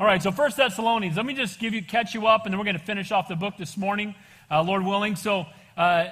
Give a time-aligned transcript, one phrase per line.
[0.00, 1.16] All right, so First Thessalonians.
[1.16, 3.26] Let me just give you, catch you up, and then we're going to finish off
[3.26, 4.14] the book this morning,
[4.48, 5.16] uh, Lord willing.
[5.16, 6.06] So, uh,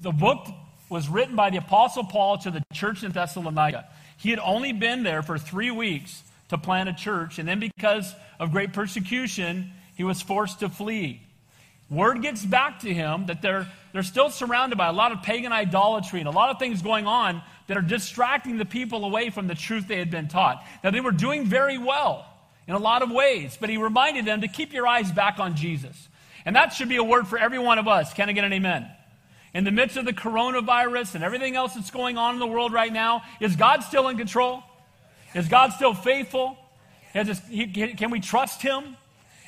[0.00, 0.46] the book
[0.88, 3.88] was written by the Apostle Paul to the church in Thessalonica.
[4.16, 8.14] He had only been there for three weeks to plant a church, and then because
[8.38, 11.20] of great persecution, he was forced to flee.
[11.90, 15.50] Word gets back to him that they're, they're still surrounded by a lot of pagan
[15.50, 19.48] idolatry and a lot of things going on that are distracting the people away from
[19.48, 20.64] the truth they had been taught.
[20.84, 22.29] Now, they were doing very well
[22.70, 25.56] in a lot of ways, but he reminded them to keep your eyes back on
[25.56, 26.08] Jesus.
[26.44, 28.14] And that should be a word for every one of us.
[28.14, 28.88] Can I get an amen?
[29.52, 32.72] In the midst of the coronavirus and everything else that's going on in the world
[32.72, 34.62] right now, is God still in control?
[35.34, 36.56] Is God still faithful?
[37.12, 38.96] This, can we trust Him?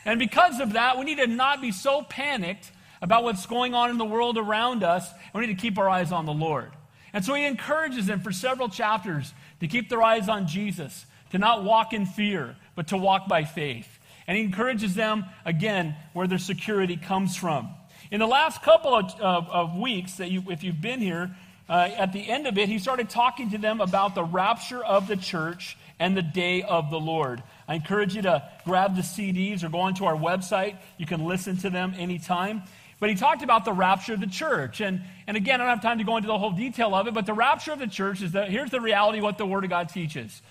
[0.04, 3.90] And because of that, we need to not be so panicked about what's going on
[3.90, 5.08] in the world around us.
[5.32, 6.72] We need to keep our eyes on the Lord.
[7.12, 11.38] And so he encourages them for several chapters to keep their eyes on Jesus, to
[11.38, 13.98] not walk in fear, but to walk by faith.
[14.26, 17.70] And he encourages them, again, where their security comes from.
[18.10, 21.34] In the last couple of, of, of weeks, that you, if you've been here,
[21.68, 25.08] uh, at the end of it, he started talking to them about the rapture of
[25.08, 27.42] the church and the day of the Lord.
[27.68, 30.76] I encourage you to grab the CDs or go onto our website.
[30.98, 32.62] You can listen to them anytime.
[33.00, 34.80] But he talked about the rapture of the church.
[34.80, 37.14] And, and again, I don't have time to go into the whole detail of it,
[37.14, 39.70] but the rapture of the church is that here's the reality what the Word of
[39.70, 40.42] God teaches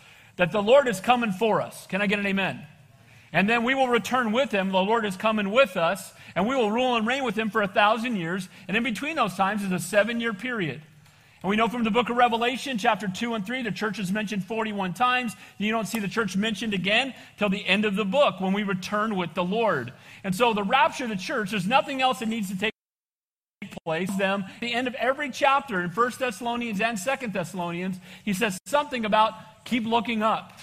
[0.41, 1.85] that the Lord is coming for us.
[1.85, 2.65] Can I get an amen?
[3.31, 4.71] And then we will return with him.
[4.71, 7.61] The Lord is coming with us, and we will rule and reign with him for
[7.61, 8.49] a thousand years.
[8.67, 10.81] And in between those times is a seven year period.
[11.43, 14.11] And we know from the book of Revelation, chapter 2 and 3, the church is
[14.11, 15.35] mentioned 41 times.
[15.59, 18.63] You don't see the church mentioned again till the end of the book when we
[18.63, 19.93] return with the Lord.
[20.23, 22.73] And so the rapture of the church, there's nothing else that needs to take
[23.85, 24.09] place.
[24.17, 29.05] Them, the end of every chapter in 1 Thessalonians and 2 Thessalonians, he says something
[29.05, 29.33] about
[29.65, 30.59] keep looking up.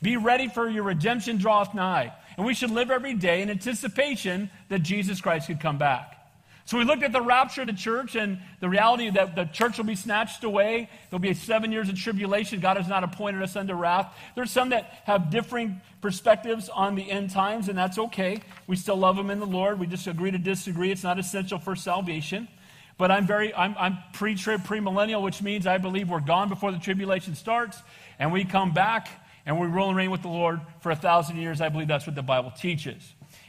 [0.00, 2.12] Be ready for your redemption draweth nigh.
[2.36, 6.18] And we should live every day in anticipation that Jesus Christ could come back.
[6.64, 9.78] So we looked at the rapture of the church and the reality that the church
[9.78, 10.88] will be snatched away.
[11.10, 12.60] There'll be seven years of tribulation.
[12.60, 14.16] God has not appointed us unto wrath.
[14.36, 18.40] There's some that have differing perspectives on the end times, and that's okay.
[18.68, 19.80] We still love them in the Lord.
[19.80, 20.92] We just agree to disagree.
[20.92, 22.48] It's not essential for salvation.
[22.96, 26.78] But I'm very, I'm, I'm pre-trib, premillennial, which means I believe we're gone before the
[26.78, 27.82] tribulation starts,
[28.22, 29.08] and we come back
[29.44, 31.60] and we rule and reign with the Lord for a thousand years.
[31.60, 33.02] I believe that's what the Bible teaches.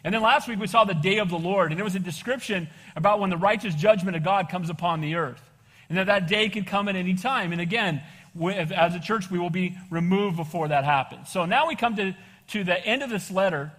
[0.03, 1.99] And then last week we saw the day of the Lord, and it was a
[1.99, 5.47] description about when the righteous judgment of God comes upon the earth.
[5.89, 7.51] And that that day could come at any time.
[7.51, 8.01] And again,
[8.41, 11.29] as a church, we will be removed before that happens.
[11.29, 12.15] So now we come to,
[12.47, 13.71] to the end of this letter,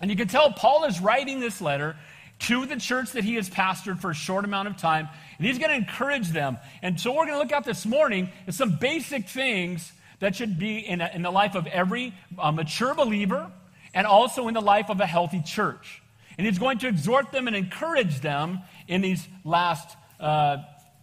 [0.00, 1.94] and you can tell Paul is writing this letter
[2.40, 5.08] to the church that he has pastored for a short amount of time,
[5.38, 6.58] and he's going to encourage them.
[6.82, 9.92] And so, we're going to look at this morning is some basic things
[10.22, 13.50] that should be in, a, in the life of every uh, mature believer
[13.92, 16.00] and also in the life of a healthy church.
[16.38, 20.58] And he's going to exhort them and encourage them in these last uh,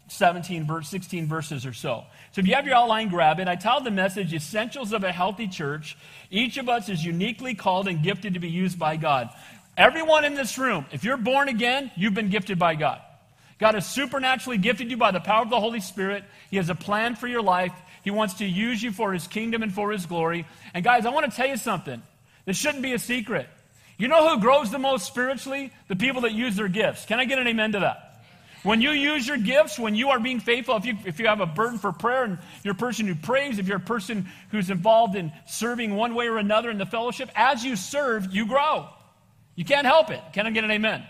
[0.08, 2.06] 17, verse, 16 verses or so.
[2.31, 3.50] So if you have your outline, grab it.
[3.50, 5.97] I titled the message Essentials of a Healthy Church.
[6.31, 9.31] Each of us is uniquely called and gifted to be used by God.
[9.75, 13.02] Everyone in this room, if you're born again, you've been gifted by God.
[13.59, 16.24] God has supernaturally gifted you by the power of the Holy Spirit.
[16.50, 17.74] He has a plan for your life.
[18.09, 20.47] He wants to use you for His kingdom and for His glory.
[20.74, 22.02] And guys, I want to tell you something.
[22.44, 23.47] This shouldn't be a secret.
[24.00, 25.72] You know who grows the most spiritually?
[25.90, 27.06] The people that use their gifts.
[27.06, 28.24] Can I get an amen to that?
[28.64, 31.40] When you use your gifts, when you are being faithful, if you, if you have
[31.40, 34.72] a burden for prayer and you're a person who prays, if you're a person who's
[34.72, 38.88] involved in serving one way or another in the fellowship, as you serve, you grow.
[39.53, 40.22] You can't help it.
[40.34, 41.03] Can I get an amen?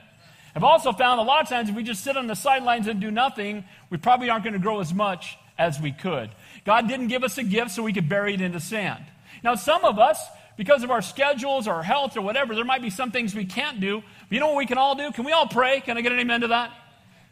[0.53, 2.99] I've also found a lot of times if we just sit on the sidelines and
[2.99, 6.29] do nothing, we probably aren't going to grow as much as we could.
[6.69, 9.03] God didn't give us a gift so we could bury it in the sand.
[9.43, 10.23] Now, some of us,
[10.55, 13.45] because of our schedules or our health or whatever, there might be some things we
[13.45, 14.01] can't do.
[14.01, 15.11] But you know what we can all do?
[15.11, 15.81] Can we all pray?
[15.81, 16.71] Can I get an amen to that?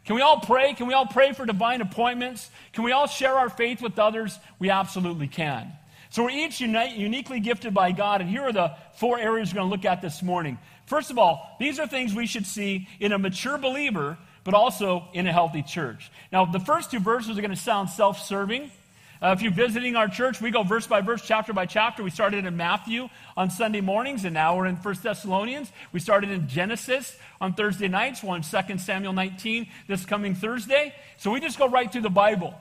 [0.06, 0.74] Can we all pray?
[0.74, 2.50] Can we all pray for divine appointments?
[2.72, 4.36] Can we all share our faith with others?
[4.58, 5.70] We absolutely can.
[6.10, 9.60] So we're each uni- uniquely gifted by God, and here are the four areas we're
[9.60, 10.58] going to look at this morning.
[10.86, 15.04] First of all, these are things we should see in a mature believer, but also
[15.12, 16.10] in a healthy church.
[16.32, 18.72] Now, the first two verses are going to sound self serving.
[19.20, 22.04] Uh, if you're visiting our church, we go verse by verse, chapter by chapter.
[22.04, 25.72] We started in Matthew on Sunday mornings, and now we're in 1 Thessalonians.
[25.92, 28.22] We started in Genesis on Thursday nights.
[28.22, 30.94] We're on 2 Samuel 19 this coming Thursday.
[31.16, 32.54] So we just go right through the Bible.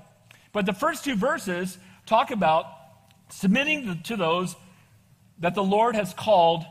[0.52, 1.78] But the first two verses
[2.08, 2.66] talk about
[3.30, 4.56] submitting to those
[5.40, 6.66] that the Lord has called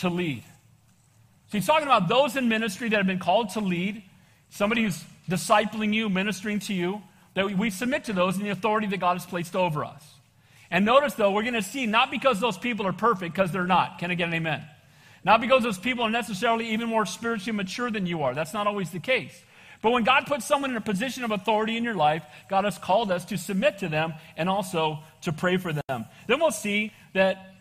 [0.00, 0.42] to lead.
[1.46, 4.02] So he's talking about those in ministry that have been called to lead,
[4.50, 7.00] somebody who's discipling you, ministering to you
[7.34, 10.02] that we submit to those in the authority that God has placed over us.
[10.70, 13.64] And notice, though, we're going to see not because those people are perfect, because they're
[13.66, 13.98] not.
[13.98, 14.64] Can I get an amen?
[15.24, 18.34] Not because those people are necessarily even more spiritually mature than you are.
[18.34, 19.42] That's not always the case.
[19.82, 22.78] But when God puts someone in a position of authority in your life, God has
[22.78, 26.06] called us to submit to them and also to pray for them.
[26.26, 27.54] Then we'll see that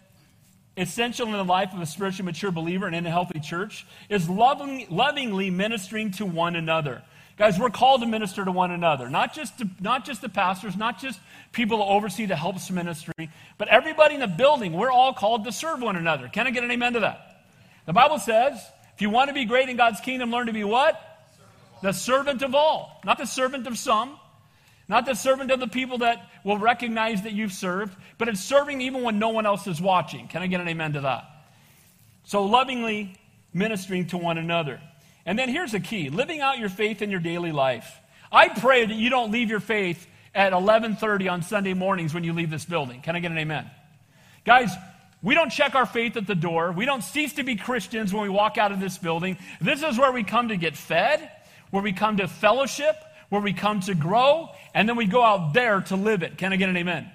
[0.78, 4.30] essential in the life of a spiritually mature believer and in a healthy church is
[4.30, 7.04] loving, lovingly ministering to one another.
[7.36, 10.78] Guys, we're called to minister to one another, not just, to, not just the pastors,
[10.78, 11.20] not just
[11.52, 14.74] people to oversee the helps ministry, but everybody in the building.
[14.74, 16.28] We're all called to serve one another.
[16.28, 17.46] Can I get an amen to that?
[17.88, 18.64] The Bible says,
[18.94, 21.00] if you want to be great in God's kingdom, learn to be what?
[21.82, 23.02] The servant of all.
[23.04, 24.18] Not the servant of some,
[24.88, 28.82] not the servant of the people that will recognize that you've served, but it's serving
[28.82, 30.28] even when no one else is watching.
[30.28, 31.26] Can I get an amen to that?
[32.26, 33.18] So lovingly
[33.54, 34.80] ministering to one another.
[35.26, 38.00] And then here's the key living out your faith in your daily life.
[38.32, 42.34] I pray that you don't leave your faith at 11:30 on Sunday mornings when you
[42.34, 43.02] leave this building.
[43.02, 43.70] Can I get an amen?
[44.46, 44.76] Guys,
[45.22, 46.72] we don't check our faith at the door.
[46.74, 49.38] We don't cease to be Christians when we walk out of this building.
[49.62, 51.32] This is where we come to get fed,
[51.70, 52.96] where we come to fellowship,
[53.30, 56.38] where we come to grow, and then we go out there to live it.
[56.38, 57.10] Can I get an amen?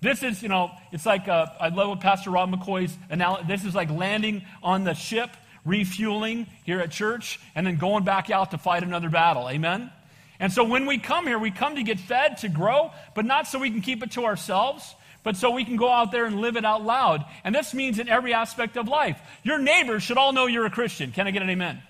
[0.00, 3.64] This is, you know, it's like, uh, I love what Pastor Rob McCoy's analogy, this
[3.64, 5.30] is like landing on the ship
[5.64, 9.48] refueling here at church, and then going back out to fight another battle.
[9.48, 9.90] Amen?
[10.40, 13.46] And so when we come here, we come to get fed, to grow, but not
[13.46, 16.40] so we can keep it to ourselves, but so we can go out there and
[16.40, 17.24] live it out loud.
[17.44, 19.18] And this means in every aspect of life.
[19.42, 21.12] Your neighbors should all know you're a Christian.
[21.12, 21.80] Can I get an amen?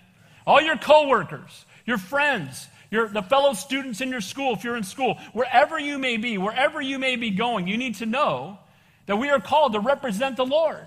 [0.46, 4.84] All your coworkers, your friends, your, the fellow students in your school, if you're in
[4.84, 8.58] school, wherever you may be, wherever you may be going, you need to know
[9.06, 10.86] that we are called to represent the Lord.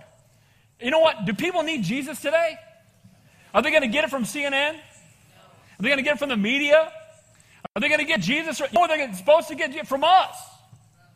[0.80, 1.26] You know what?
[1.26, 2.58] Do people need Jesus today?
[3.54, 4.74] Are they going to get it from CNN?
[4.76, 6.92] Are they going to get it from the media?
[7.76, 8.62] Are they going to get Jesus?
[8.74, 10.36] No, they're supposed to get it from us.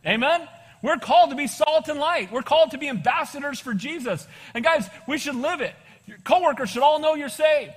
[0.06, 0.48] Amen?
[0.82, 2.32] We're called to be salt and light.
[2.32, 4.28] We're called to be ambassadors for Jesus.
[4.54, 5.76] And guys, we should live it.
[6.06, 7.74] Your coworkers should all know you're saved.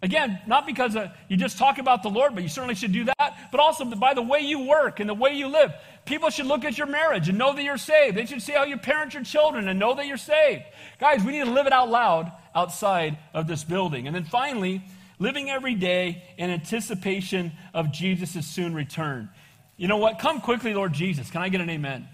[0.00, 3.04] Again, not because uh, you just talk about the Lord, but you certainly should do
[3.04, 5.72] that, but also by the way you work and the way you live.
[6.04, 8.16] People should look at your marriage and know that you're saved.
[8.16, 10.62] They should see how you parent your children and know that you're saved.
[11.00, 14.06] Guys, we need to live it out loud outside of this building.
[14.06, 14.82] And then finally,
[15.18, 19.28] living every day in anticipation of Jesus' soon return.
[19.76, 20.18] You know what?
[20.18, 21.30] Come quickly, Lord Jesus.
[21.30, 22.08] Can I get an amen?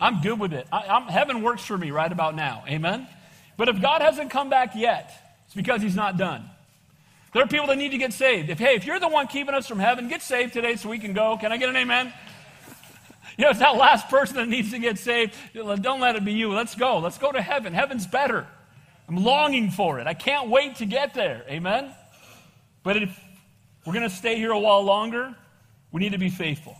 [0.00, 0.66] I'm good with it.
[0.72, 2.64] I, heaven works for me right about now.
[2.68, 3.06] Amen?
[3.56, 5.12] But if God hasn't come back yet,
[5.46, 6.48] it's because he's not done.
[7.34, 8.48] There are people that need to get saved.
[8.48, 10.98] If, hey, if you're the one keeping us from heaven, get saved today so we
[10.98, 11.36] can go.
[11.36, 12.12] Can I get an amen?
[13.36, 15.34] You know, it's that last person that needs to get saved.
[15.54, 16.52] Don't let it be you.
[16.52, 16.98] Let's go.
[16.98, 17.74] Let's go to heaven.
[17.74, 18.46] Heaven's better.
[19.08, 20.06] I'm longing for it.
[20.06, 21.44] I can't wait to get there.
[21.48, 21.94] Amen?
[22.82, 23.18] But if
[23.86, 25.34] we're going to stay here a while longer,
[25.90, 26.76] we need to be faithful.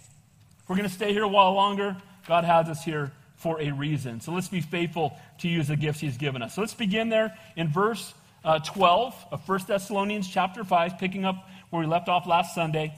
[0.62, 1.96] If we're going to stay here a while longer,
[2.26, 4.20] God has us here for a reason.
[4.20, 6.54] So let's be faithful to use the gifts He's given us.
[6.54, 8.12] So let's begin there in verse
[8.44, 12.94] uh, 12 of 1 Thessalonians chapter 5, picking up where we left off last Sunday.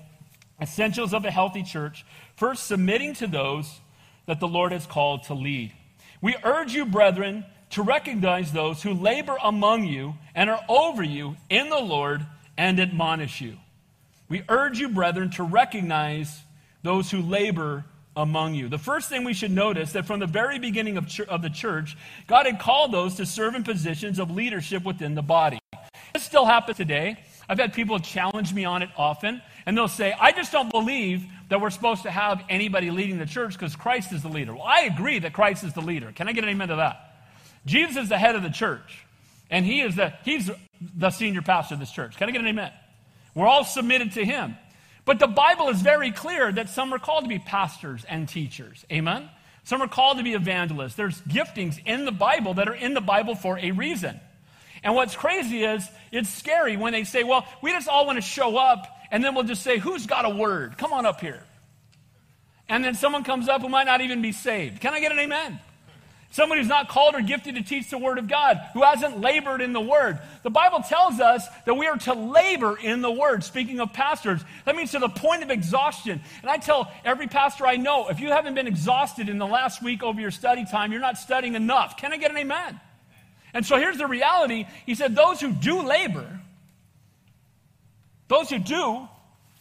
[0.61, 2.05] Essentials of a healthy church.
[2.37, 3.81] First, submitting to those
[4.27, 5.73] that the Lord has called to lead.
[6.21, 11.37] We urge you, brethren, to recognize those who labor among you and are over you
[11.49, 12.25] in the Lord
[12.57, 13.57] and admonish you.
[14.29, 16.43] We urge you, brethren, to recognize
[16.83, 17.85] those who labor
[18.17, 18.69] among you.
[18.69, 21.51] The first thing we should notice that from the very beginning of, ch- of the
[21.51, 21.97] church,
[22.27, 25.59] God had called those to serve in positions of leadership within the body.
[26.13, 27.17] This still happens today.
[27.49, 31.25] I've had people challenge me on it often, and they'll say, I just don't believe
[31.49, 34.55] that we're supposed to have anybody leading the church because Christ is the leader.
[34.55, 36.13] Well, I agree that Christ is the leader.
[36.13, 37.10] Can I get an amen to that?
[37.67, 39.05] Jesus is the head of the church,
[39.51, 40.51] and he is the, he's
[40.81, 42.17] the senior pastor of this church.
[42.17, 42.73] Can I get an amen?
[43.35, 44.57] We're all submitted to him.
[45.05, 48.85] But the Bible is very clear that some are called to be pastors and teachers.
[48.93, 49.29] Amen?
[49.65, 50.95] Some are called to be evangelists.
[50.95, 54.21] There's giftings in the Bible that are in the Bible for a reason.
[54.83, 58.23] And what's crazy is it's scary when they say, well, we just all want to
[58.23, 60.79] show up and then we'll just say, who's got a word?
[60.79, 61.43] Come on up here.
[62.69, 64.81] And then someone comes up who might not even be saved.
[64.81, 65.59] Can I get an amen?
[66.33, 69.61] Somebody who's not called or gifted to teach the Word of God, who hasn't labored
[69.61, 70.21] in the Word.
[70.45, 73.43] The Bible tells us that we are to labor in the Word.
[73.43, 76.21] Speaking of pastors, that means to the point of exhaustion.
[76.43, 79.83] And I tell every pastor I know, if you haven't been exhausted in the last
[79.83, 81.97] week over your study time, you're not studying enough.
[81.97, 82.79] Can I get an amen?
[83.53, 84.67] And so here's the reality.
[84.87, 86.41] He said, Those who do labor,
[88.29, 89.09] those who do,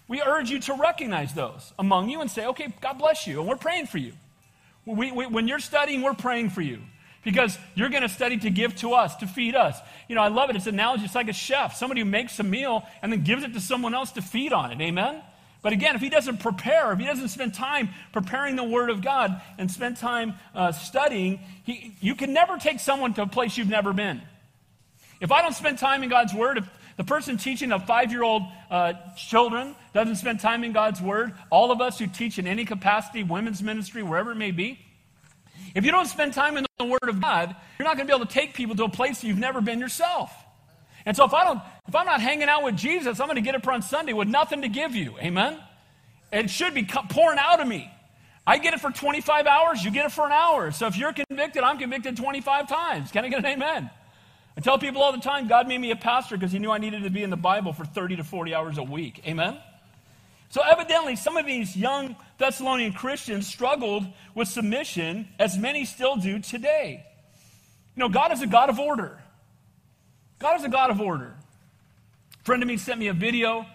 [0.07, 3.49] we urge you to recognize those among you and say, Okay, God bless you, and
[3.49, 4.13] we're praying for you.
[4.96, 6.81] We, we, when you're studying, we're praying for you
[7.24, 9.77] because you're going to study to give to us, to feed us.
[10.08, 10.55] You know, I love it.
[10.55, 11.05] It's an analogy.
[11.05, 13.93] It's like a chef, somebody who makes a meal and then gives it to someone
[13.93, 14.81] else to feed on it.
[14.81, 15.22] Amen?
[15.62, 19.01] But again, if he doesn't prepare, if he doesn't spend time preparing the Word of
[19.01, 23.58] God and spend time uh, studying, he, you can never take someone to a place
[23.58, 24.22] you've never been.
[25.19, 28.24] If I don't spend time in God's Word, if the person teaching the five year
[28.24, 32.48] old uh, children doesn't spend time in God's Word, all of us who teach in
[32.48, 34.79] any capacity, women's ministry, wherever it may be,
[35.75, 38.15] if you don't spend time in the Word of God, you're not going to be
[38.15, 40.31] able to take people to a place you've never been yourself.
[41.05, 43.41] And so if I don't, if I'm not hanging out with Jesus, I'm going to
[43.41, 45.15] get up on Sunday with nothing to give you.
[45.19, 45.58] Amen.
[46.31, 47.91] It should be pouring out of me.
[48.46, 50.72] I get it for 25 hours, you get it for an hour.
[50.72, 53.12] So if you're convicted, I'm convicted 25 times.
[53.12, 53.89] Can I get an amen?
[54.58, 56.79] I tell people all the time, God made me a pastor because he knew I
[56.79, 59.22] needed to be in the Bible for 30 to 40 hours a week.
[59.27, 59.58] Amen?
[60.50, 66.39] So evidently, some of these young Thessalonian Christians struggled with submission, as many still do
[66.39, 67.06] today.
[67.96, 69.22] You know, God is a God of order.
[70.39, 71.36] God is a God of order.
[72.41, 73.65] A friend of me sent me a video.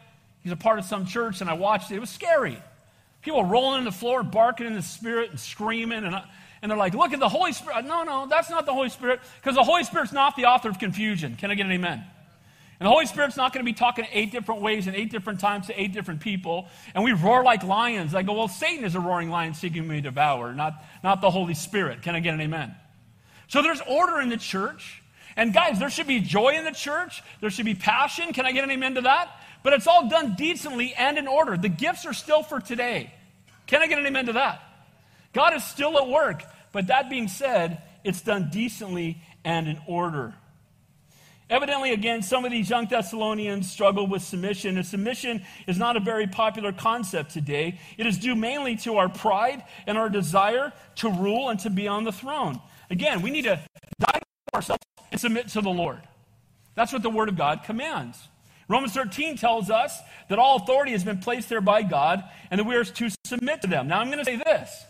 [0.43, 1.97] He's a part of some church, and I watched it.
[1.97, 2.61] It was scary.
[3.23, 6.05] People rolling on the floor, barking in the spirit, and screaming.
[6.05, 6.23] And, uh,
[6.61, 7.85] and they're like, look at the Holy Spirit.
[7.85, 10.79] No, no, that's not the Holy Spirit, because the Holy Spirit's not the author of
[10.79, 11.37] confusion.
[11.37, 12.05] Can I get an amen?
[12.85, 15.41] And the Holy Spirit's not going to be talking eight different ways and eight different
[15.41, 16.69] times to eight different people.
[16.95, 18.15] And we roar like lions.
[18.15, 21.31] I go, well, Satan is a roaring lion seeking me to devour, not, not the
[21.31, 22.03] Holy Spirit.
[22.03, 22.75] Can I get an amen?
[23.49, 25.03] So there's order in the church.
[25.35, 27.23] And guys, there should be joy in the church.
[27.41, 28.35] There should be passion.
[28.35, 29.31] Can I get an amen to that?
[29.63, 31.57] But it's all done decently and in order.
[31.57, 33.15] The gifts are still for today.
[33.67, 34.61] Can I get an amen to that?
[35.33, 36.43] God is still at work.
[36.71, 40.35] But that being said, it's done decently and in order.
[41.55, 46.01] Evidently, again, some of these young Thessalonians struggle with submission, and submission is not a
[46.01, 47.79] very popular concept today.
[47.97, 51.87] It is due mainly to our pride and our desire to rule and to be
[51.87, 52.61] on the throne.
[52.91, 53.61] Again, we need to
[54.01, 54.83] die to ourselves
[55.13, 56.01] and submit to the Lord.
[56.75, 58.19] That's what the Word of God commands.
[58.67, 59.97] Romans 13 tells us
[60.29, 63.63] that all authority has been placed there by God and that we are to submit
[63.63, 63.87] to them.
[63.87, 64.87] Now, I'm going to say this.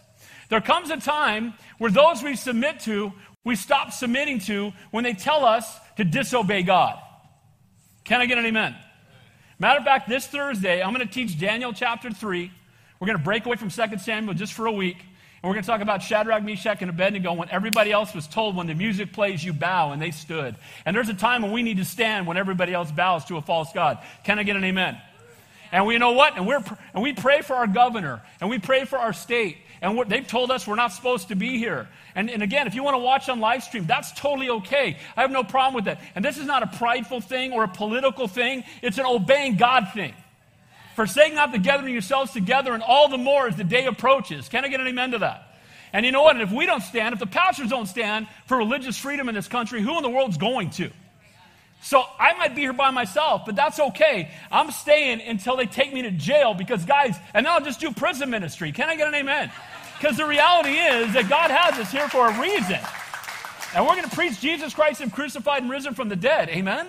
[0.49, 3.13] There comes a time where those we submit to,
[3.45, 6.99] we stop submitting to when they tell us to disobey God.
[8.05, 8.75] Can I get an amen?
[9.59, 12.51] Matter of fact, this Thursday, I'm going to teach Daniel chapter 3.
[12.99, 14.97] We're going to break away from 2 Samuel just for a week.
[14.99, 18.57] And we're going to talk about Shadrach, Meshach, and Abednego when everybody else was told
[18.57, 20.57] when the music plays, you bow, and they stood.
[20.87, 23.43] And there's a time when we need to stand when everybody else bows to a
[23.43, 23.99] false God.
[24.25, 24.99] Can I get an amen?
[25.71, 26.37] And we know what?
[26.37, 29.59] And, we're, and we pray for our governor, and we pray for our state.
[29.85, 31.87] And they've told us we're not supposed to be here.
[32.15, 34.97] And, and again, if you want to watch on live stream, that's totally okay.
[35.15, 36.01] I have no problem with that.
[36.15, 39.89] And this is not a prideful thing or a political thing, it's an obeying God
[39.93, 40.15] thing.
[40.97, 44.49] Forsake not the gathering yourselves together, and all the more as the day approaches.
[44.49, 45.55] Can I get an amen to that?
[45.93, 46.35] And you know what?
[46.35, 49.49] And if we don't stand, if the pastors don't stand for religious freedom in this
[49.49, 50.91] country, who in the world's going to?
[51.83, 54.31] So I might be here by myself, but that's okay.
[54.51, 57.93] I'm staying until they take me to jail because, guys, and then I'll just do
[57.93, 58.73] prison ministry.
[58.73, 59.53] Can I get an amen?
[59.99, 62.79] Because the reality is that God has us here for a reason.
[63.75, 66.49] And we're going to preach Jesus Christ and crucified and risen from the dead.
[66.49, 66.87] Amen?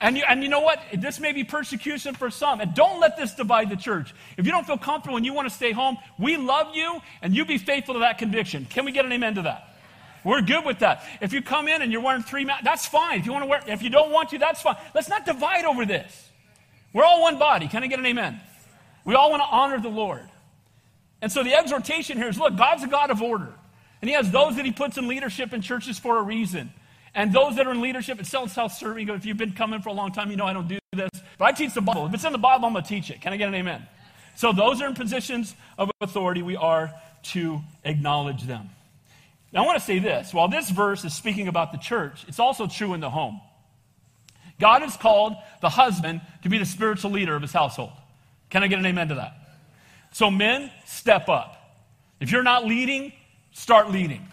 [0.00, 0.82] And you, and you know what?
[0.92, 2.60] This may be persecution for some.
[2.60, 4.14] And don't let this divide the church.
[4.36, 7.34] If you don't feel comfortable and you want to stay home, we love you and
[7.34, 8.66] you be faithful to that conviction.
[8.66, 9.70] Can we get an amen to that?
[10.24, 11.04] We're good with that.
[11.20, 13.20] If you come in and you're wearing three masks, that's fine.
[13.20, 14.76] If you want to wear, if you don't want to, that's fine.
[14.94, 16.30] Let's not divide over this.
[16.92, 17.68] We're all one body.
[17.68, 18.40] Can I get an amen?
[19.04, 20.28] We all want to honor the Lord.
[21.22, 23.52] And so the exhortation here is look, God's a God of order.
[24.00, 26.72] And He has those that He puts in leadership in churches for a reason.
[27.14, 29.08] And those that are in leadership, it's self serving.
[29.08, 31.10] If you've been coming for a long time, you know I don't do this.
[31.38, 32.06] But I teach the Bible.
[32.06, 33.20] If it's in the Bible, I'm going to teach it.
[33.20, 33.86] Can I get an amen?
[34.36, 36.42] So those are in positions of authority.
[36.42, 36.92] We are
[37.24, 38.70] to acknowledge them.
[39.52, 40.34] Now, I want to say this.
[40.34, 43.40] While this verse is speaking about the church, it's also true in the home.
[44.58, 47.92] God has called the husband to be the spiritual leader of his household.
[48.50, 49.34] Can I get an amen to that?
[50.14, 51.80] So, men, step up.
[52.20, 53.12] If you're not leading,
[53.50, 54.24] start leading.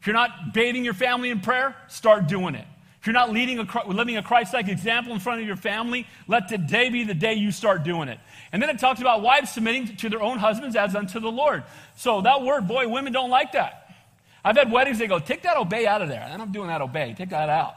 [0.00, 2.66] If you're not bathing your family in prayer, start doing it.
[3.02, 6.06] If you're not leading a, living a Christ like example in front of your family,
[6.26, 8.18] let today be the day you start doing it.
[8.50, 11.64] And then it talks about wives submitting to their own husbands as unto the Lord.
[11.96, 13.94] So that word, boy, women don't like that.
[14.42, 16.26] I've had weddings, they go, take that obey out of there.
[16.30, 17.14] And I'm doing that obey.
[17.14, 17.74] Take that out.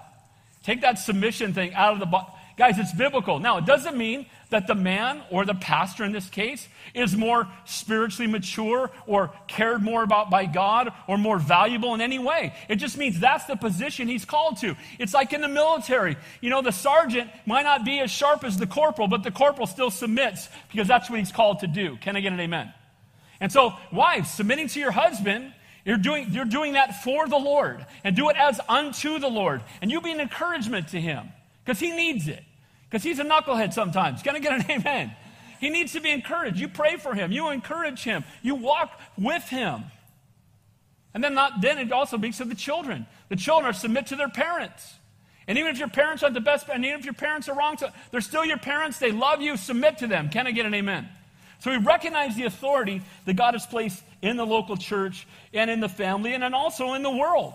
[0.63, 2.05] Take that submission thing out of the.
[2.05, 3.39] Bo- Guys, it's biblical.
[3.39, 7.47] Now, it doesn't mean that the man or the pastor in this case is more
[7.65, 12.53] spiritually mature or cared more about by God or more valuable in any way.
[12.69, 14.75] It just means that's the position he's called to.
[14.99, 16.15] It's like in the military.
[16.41, 19.65] You know, the sergeant might not be as sharp as the corporal, but the corporal
[19.65, 21.97] still submits because that's what he's called to do.
[21.97, 22.71] Can I get an amen?
[23.39, 25.53] And so, wives, submitting to your husband
[25.85, 29.61] you're doing, you're doing that for the Lord and do it as unto the Lord.
[29.81, 31.29] And you be an encouragement to him
[31.63, 32.43] because he needs it.
[32.89, 34.21] Because he's a knucklehead sometimes.
[34.21, 35.15] Can I get an amen?
[35.59, 36.59] He needs to be encouraged.
[36.59, 39.85] You pray for him, you encourage him, you walk with him.
[41.13, 43.05] And then, not, then it also speaks to the children.
[43.29, 44.95] The children are submit to their parents.
[45.47, 47.77] And even if your parents aren't the best, and even if your parents are wrong,
[48.11, 48.97] they're still your parents.
[48.97, 49.57] They love you.
[49.57, 50.29] Submit to them.
[50.29, 51.07] Can I get an amen?
[51.59, 55.79] So we recognize the authority that God has placed in the local church and in
[55.79, 57.53] the family and then also in the world.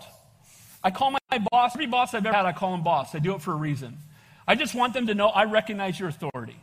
[0.83, 1.19] I call my
[1.51, 3.13] boss, every boss I've ever had, I call him boss.
[3.13, 3.97] I do it for a reason.
[4.47, 6.59] I just want them to know I recognize your authority.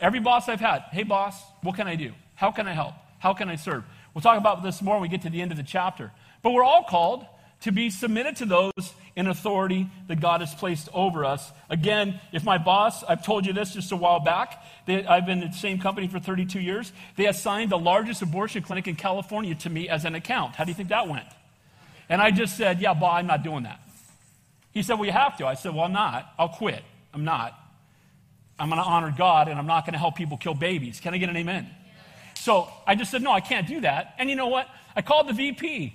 [0.00, 2.12] Every boss I've had, hey boss, what can I do?
[2.34, 2.94] How can I help?
[3.18, 3.84] How can I serve?
[4.14, 6.10] We'll talk about this more when we get to the end of the chapter.
[6.42, 7.24] But we're all called
[7.60, 11.52] to be submitted to those in authority that God has placed over us.
[11.70, 15.42] Again, if my boss, I've told you this just a while back, they, I've been
[15.42, 19.54] in the same company for 32 years, they assigned the largest abortion clinic in California
[19.56, 20.56] to me as an account.
[20.56, 21.26] How do you think that went?
[22.08, 23.80] And I just said, Yeah, Bob, I'm not doing that.
[24.72, 25.46] He said, Well, you have to.
[25.46, 26.32] I said, Well, I'm not.
[26.38, 26.82] I'll quit.
[27.12, 27.58] I'm not.
[28.58, 31.00] I'm going to honor God and I'm not going to help people kill babies.
[31.00, 31.68] Can I get an amen?
[32.34, 34.14] So I just said, No, I can't do that.
[34.18, 34.68] And you know what?
[34.94, 35.94] I called the VP.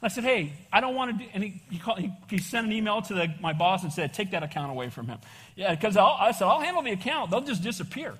[0.00, 2.66] I said, hey, I don't want to do, and he, he, called, he, he sent
[2.66, 5.18] an email to the, my boss and said, take that account away from him.
[5.56, 7.32] Yeah, because I said, I'll handle the account.
[7.32, 8.14] They'll just disappear.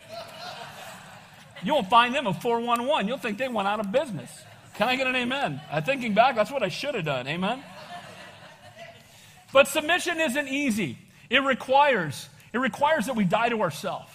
[1.62, 3.06] you won't find them a 411.
[3.06, 4.30] You'll think they went out of business.
[4.78, 5.60] Can I get an amen?
[5.72, 7.26] I'm thinking back, that's what I should have done.
[7.26, 7.64] Amen?
[9.52, 10.98] But submission isn't easy.
[11.28, 14.12] It requires, it requires that we die to ourselves.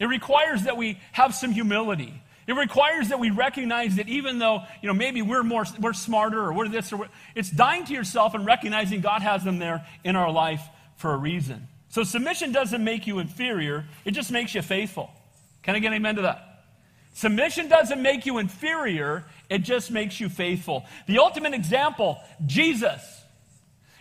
[0.00, 2.22] It requires that we have some humility.
[2.46, 6.40] It requires that we recognize that even though, you know, maybe we're more, we're smarter
[6.40, 9.86] or we're this or we're, it's dying to yourself and recognizing God has them there
[10.04, 10.62] in our life
[10.96, 11.68] for a reason.
[11.90, 15.10] So submission doesn't make you inferior, it just makes you faithful.
[15.62, 16.47] Can I get an amen to that?
[17.18, 20.86] Submission doesn't make you inferior, it just makes you faithful.
[21.08, 23.02] The ultimate example, Jesus.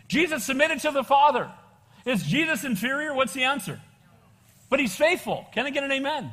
[0.07, 1.49] Jesus submitted to the Father.
[2.05, 3.15] Is Jesus inferior?
[3.15, 3.81] What's the answer?
[4.69, 5.47] But he's faithful.
[5.51, 6.31] Can I get an amen?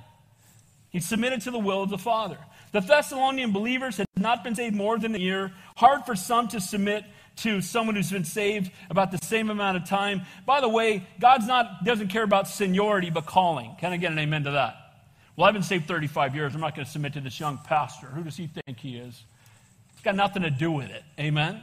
[0.90, 2.36] He submitted to the will of the Father.
[2.72, 5.52] The Thessalonian believers had not been saved more than a year.
[5.76, 9.88] Hard for some to submit to someone who's been saved about the same amount of
[9.88, 10.20] time.
[10.44, 13.74] By the way, God's not doesn't care about seniority but calling.
[13.80, 14.83] Can I get an amen to that?
[15.36, 16.54] Well, I've been saved 35 years.
[16.54, 18.06] I'm not going to submit to this young pastor.
[18.06, 19.22] Who does he think he is?
[19.92, 21.02] It's got nothing to do with it.
[21.18, 21.60] Amen.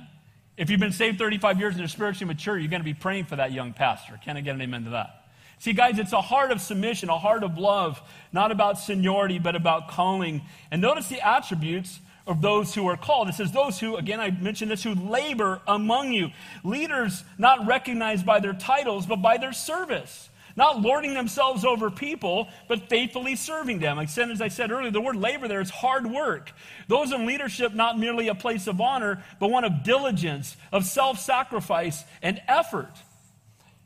[0.57, 3.25] If you've been saved 35 years and you're spiritually mature, you're going to be praying
[3.25, 4.19] for that young pastor.
[4.23, 5.25] Can I get an amen to that?
[5.59, 8.01] See, guys, it's a heart of submission, a heart of love,
[8.33, 10.41] not about seniority, but about calling.
[10.69, 13.29] And notice the attributes of those who are called.
[13.29, 16.31] It says, those who, again, I mentioned this, who labor among you.
[16.63, 20.29] Leaders not recognized by their titles, but by their service.
[20.55, 23.97] Not lording themselves over people, but faithfully serving them.
[23.97, 26.51] Like as I said earlier, the word labor there is hard work.
[26.87, 31.19] Those in leadership, not merely a place of honor, but one of diligence, of self
[31.19, 32.91] sacrifice, and effort.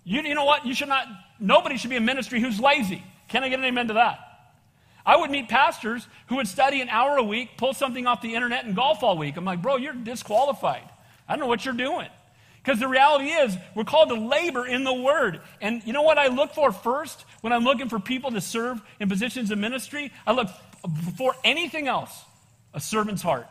[0.03, 0.65] You, you know what?
[0.65, 1.07] You should not,
[1.39, 3.03] nobody should be in ministry who's lazy.
[3.27, 4.19] Can I get an amen to that?
[5.05, 8.33] I would meet pastors who would study an hour a week, pull something off the
[8.33, 9.37] internet, and golf all week.
[9.37, 10.89] I'm like, bro, you're disqualified.
[11.27, 12.07] I don't know what you're doing.
[12.65, 15.39] Because the reality is, we're called to labor in the Word.
[15.61, 18.81] And you know what I look for first when I'm looking for people to serve
[18.99, 20.11] in positions of ministry?
[20.25, 20.47] I look
[21.15, 22.11] for anything else
[22.73, 23.47] a servant's heart.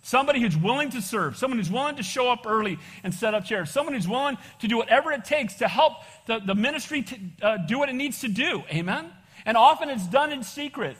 [0.00, 3.44] Somebody who's willing to serve, someone who's willing to show up early and set up
[3.44, 5.94] chairs, someone who's willing to do whatever it takes to help
[6.26, 8.62] the, the ministry to, uh, do what it needs to do.
[8.70, 9.10] Amen?
[9.44, 10.96] And often it's done in secret.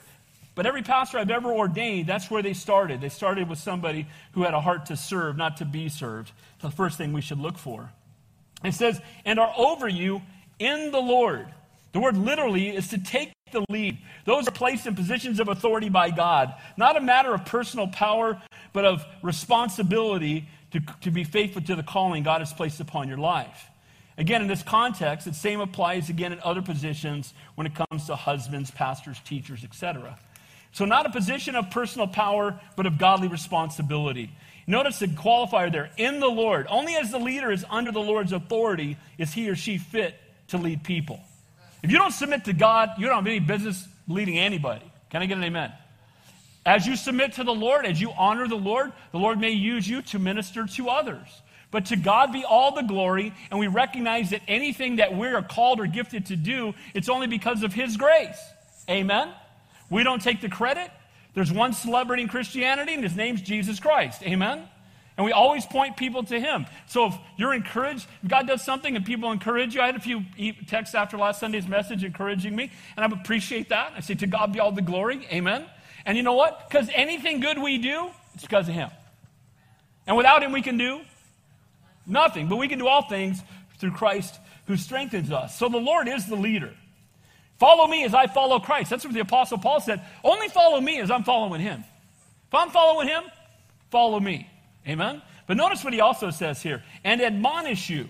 [0.57, 3.01] But every pastor I've ever ordained, that's where they started.
[3.01, 6.33] They started with somebody who had a heart to serve, not to be served.
[6.61, 7.92] The first thing we should look for.
[8.64, 10.23] It says, and are over you
[10.59, 11.47] in the Lord.
[11.92, 13.99] The word literally is to take the lead.
[14.25, 16.55] Those are placed in positions of authority by God.
[16.77, 18.40] Not a matter of personal power,
[18.73, 23.19] but of responsibility to, to be faithful to the calling God has placed upon your
[23.19, 23.71] life.
[24.19, 28.16] Again, in this context, the same applies again in other positions when it comes to
[28.16, 30.19] husbands, pastors, teachers, etc.
[30.73, 34.31] So, not a position of personal power, but of godly responsibility.
[34.67, 36.67] Notice the qualifier there in the Lord.
[36.69, 40.17] Only as the leader is under the Lord's authority is he or she fit
[40.49, 41.21] to lead people.
[41.83, 44.91] If you don't submit to God, you don't have any business leading anybody.
[45.11, 45.73] Can I get an amen?
[46.65, 49.89] As you submit to the Lord, as you honor the Lord, the Lord may use
[49.89, 51.29] you to minister to others.
[51.71, 55.43] But to God be all the glory, and we recognize that anything that we are
[55.43, 58.39] called or gifted to do, it's only because of His grace.
[58.91, 59.31] Amen?
[59.91, 60.91] We don't take the credit.
[61.37, 64.22] There's one celebrity in Christianity, and his name's Jesus Christ.
[64.22, 64.66] Amen?
[65.18, 66.64] And we always point people to Him.
[66.87, 70.25] So if you're encouraged, God does something and people encourage you, I had a few
[70.66, 73.92] texts after last Sunday's message encouraging me, and I appreciate that.
[73.94, 75.29] I say, To God be all the glory.
[75.31, 75.66] Amen.
[76.07, 76.70] And you know what?
[76.70, 78.88] Because anything good we do, it's because of Him.
[80.07, 81.03] And without Him, we can do
[82.07, 82.49] nothing.
[82.49, 83.42] But we can do all things
[83.77, 85.59] through Christ who strengthens us.
[85.59, 86.72] So the Lord is the leader.
[87.59, 88.90] Follow me as I follow Christ.
[88.90, 90.03] That's what the Apostle Paul said.
[90.23, 91.85] Only follow me as I'm following Him.
[92.49, 93.25] If I'm following Him,
[93.90, 94.49] follow me.
[94.87, 95.23] Amen?
[95.47, 98.09] But notice what he also says here and admonish you.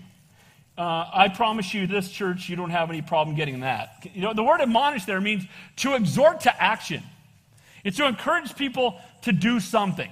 [0.77, 4.07] uh, I promise you, this church, you don't have any problem getting that.
[4.13, 5.43] You know, the word admonish there means
[5.77, 7.03] to exhort to action.
[7.83, 10.09] It's to encourage people to do something.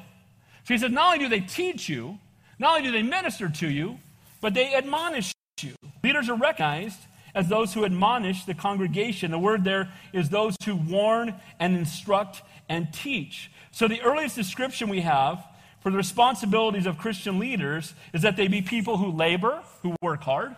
[0.63, 2.17] So he says, not only do they teach you,
[2.57, 3.99] not only do they minister to you,
[4.41, 5.75] but they admonish you.
[6.03, 6.99] Leaders are recognized
[7.35, 9.29] as those who admonish the congregation.
[9.29, 13.51] The word there is those who warn and instruct and teach.
[13.71, 15.45] So the earliest description we have
[15.81, 20.23] for the responsibilities of Christian leaders is that they be people who labor, who work
[20.23, 20.55] hard,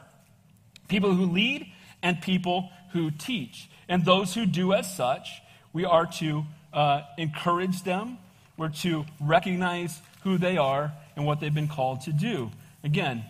[0.87, 1.67] people who lead,
[2.01, 3.69] and people who teach.
[3.89, 5.41] And those who do as such,
[5.73, 8.19] we are to uh, encourage them,
[8.55, 12.51] we're to recognize who they are and what they've been called to do.
[12.83, 13.25] Again,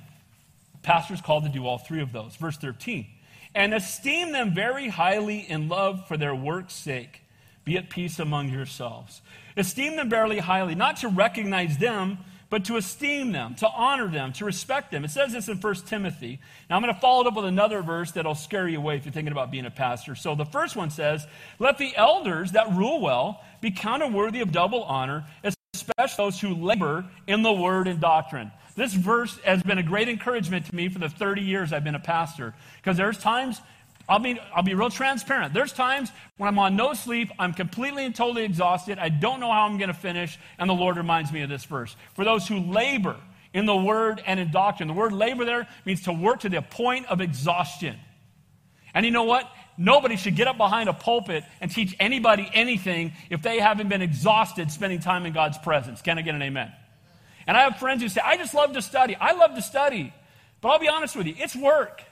[0.84, 2.36] pastors called to do all three of those.
[2.36, 3.08] Verse 13.
[3.56, 7.22] And esteem them very highly in love for their work's sake.
[7.66, 9.22] Be at peace among yourselves.
[9.56, 14.32] Esteem them very highly, not to recognize them, but to esteem them, to honor them,
[14.34, 15.04] to respect them.
[15.04, 16.40] It says this in 1 Timothy.
[16.70, 19.06] Now I'm going to follow it up with another verse that'll scare you away if
[19.06, 20.16] you're thinking about being a pastor.
[20.16, 21.28] So the first one says,
[21.60, 25.26] Let the elders that rule well be counted worthy of double honor,
[25.74, 28.52] especially those who labor in the word and doctrine.
[28.78, 31.96] This verse has been a great encouragement to me for the 30 years I've been
[31.96, 32.54] a pastor.
[32.78, 33.60] Because there's times
[34.08, 35.52] I'll be, I'll be real transparent.
[35.52, 39.52] There's times when I'm on no sleep, I'm completely and totally exhausted, I don't know
[39.52, 41.96] how I'm going to finish, and the Lord reminds me of this verse.
[42.14, 43.18] For those who labor
[43.52, 46.62] in the word and in doctrine, the word labor there means to work to the
[46.62, 47.98] point of exhaustion.
[48.94, 49.52] And you know what?
[49.76, 54.04] Nobody should get up behind a pulpit and teach anybody anything if they haven't been
[54.04, 56.04] exhausted spending time in God's presence.
[56.04, 56.72] Can I get an amen?
[57.48, 59.16] And I have friends who say, I just love to study.
[59.16, 60.14] I love to study.
[60.60, 62.04] But I'll be honest with you, it's work.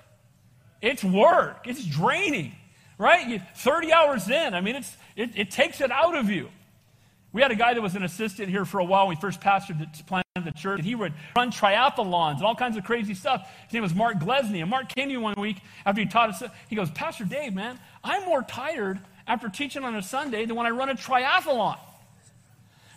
[0.82, 1.68] It's work.
[1.68, 2.56] It's draining,
[2.98, 3.28] right?
[3.28, 6.50] You, 30 hours in, I mean, it's, it, it takes it out of you.
[7.34, 9.42] We had a guy that was an assistant here for a while when we first
[9.42, 13.14] pastored the, planted the church, and he would run triathlons and all kinds of crazy
[13.14, 13.52] stuff.
[13.66, 16.30] His name was Mark Glesney, and Mark came to me one week after he taught
[16.30, 16.42] us.
[16.70, 20.66] He goes, Pastor Dave, man, I'm more tired after teaching on a Sunday than when
[20.66, 21.78] I run a triathlon.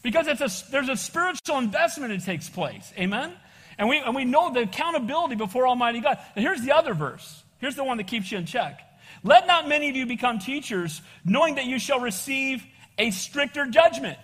[0.02, 2.92] Because it's a, there's a spiritual investment that takes place.
[2.98, 3.32] Amen?
[3.78, 6.18] And we, and we know the accountability before Almighty God.
[6.34, 7.42] And here's the other verse.
[7.58, 8.80] Here's the one that keeps you in check.
[9.22, 12.64] Let not many of you become teachers, knowing that you shall receive
[12.98, 14.18] a stricter judgment.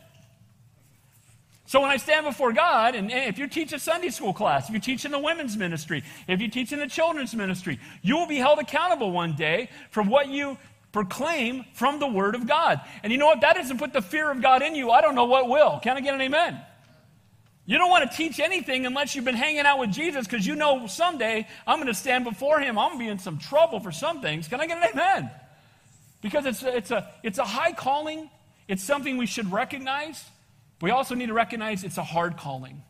[1.66, 4.74] So when I stand before God, and if you teach a Sunday school class, if
[4.74, 8.26] you teach in the women's ministry, if you teach in the children's ministry, you will
[8.26, 10.58] be held accountable one day for what you
[10.94, 12.80] proclaim from the Word of God.
[13.02, 13.40] And you know what?
[13.40, 14.92] That doesn't put the fear of God in you.
[14.92, 15.80] I don't know what will.
[15.80, 16.58] Can I get an amen?
[17.66, 20.54] You don't want to teach anything unless you've been hanging out with Jesus because you
[20.54, 22.78] know someday I'm going to stand before him.
[22.78, 24.46] I'm going to be in some trouble for some things.
[24.46, 25.30] Can I get an amen?
[26.22, 28.30] Because it's a, it's a, it's a high calling,
[28.68, 30.22] it's something we should recognize.
[30.80, 32.82] We also need to recognize it's a hard calling.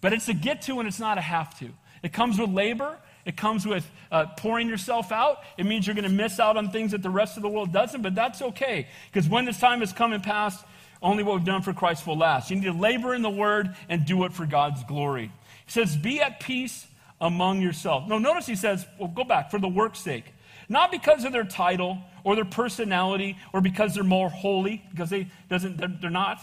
[0.00, 1.68] But it's a get to and it's not a have to.
[2.02, 5.42] It comes with labor, it comes with uh, pouring yourself out.
[5.58, 7.72] It means you're going to miss out on things that the rest of the world
[7.72, 8.86] doesn't, but that's okay.
[9.12, 10.64] Because when this time has come and passed,
[11.02, 12.50] only what we've done for Christ will last.
[12.50, 15.32] You need to labor in the word and do it for God's glory.
[15.66, 16.86] He says, Be at peace
[17.20, 18.08] among yourselves.
[18.08, 20.32] No, notice he says, well, go back, for the work's sake.
[20.68, 25.28] Not because of their title or their personality or because they're more holy, because they
[25.48, 26.40] doesn't they're, they're not,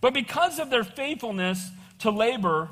[0.00, 2.68] but because of their faithfulness to labor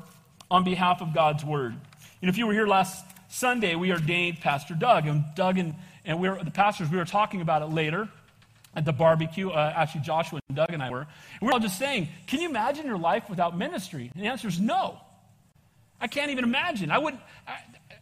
[0.51, 1.75] on behalf of God's word.
[2.21, 6.19] Know, if you were here last Sunday, we ordained Pastor Doug, and Doug and, and
[6.19, 8.09] we were, the pastors, we were talking about it later
[8.75, 9.51] at the barbecue.
[9.51, 11.01] Uh, actually, Joshua and Doug and I were.
[11.01, 11.07] And
[11.41, 14.11] we were all just saying, Can you imagine your life without ministry?
[14.13, 14.99] And the answer is no.
[16.01, 16.89] I can't even imagine.
[16.91, 17.17] I would.
[17.47, 17.59] I,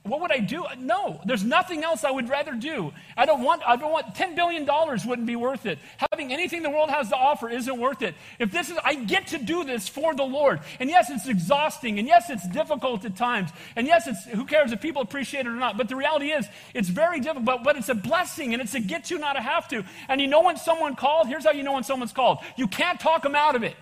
[0.07, 0.65] what would I do?
[0.79, 2.93] No, there's nothing else I would rather do.
[3.15, 5.79] I don't want, I don't want, $10 billion wouldn't be worth it.
[6.11, 8.15] Having anything the world has to offer isn't worth it.
[8.39, 10.61] If this is, I get to do this for the Lord.
[10.79, 11.99] And yes, it's exhausting.
[11.99, 13.51] And yes, it's difficult at times.
[13.75, 15.77] And yes, it's, who cares if people appreciate it or not.
[15.77, 18.79] But the reality is, it's very difficult, but, but it's a blessing and it's a
[18.79, 19.83] get to, not a have to.
[20.09, 21.27] And you know when someone called?
[21.27, 22.39] Here's how you know when someone's called.
[22.55, 23.75] You can't talk them out of it.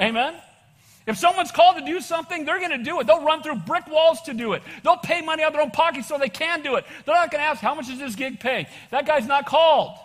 [0.00, 0.34] Amen?
[1.06, 3.06] If someone's called to do something, they're going to do it.
[3.06, 4.62] They'll run through brick walls to do it.
[4.82, 6.84] They'll pay money out of their own pocket so they can do it.
[7.04, 8.68] They're not going to ask, how much does this gig pay?
[8.90, 9.98] That guy's not called.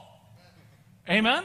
[1.09, 1.43] Amen?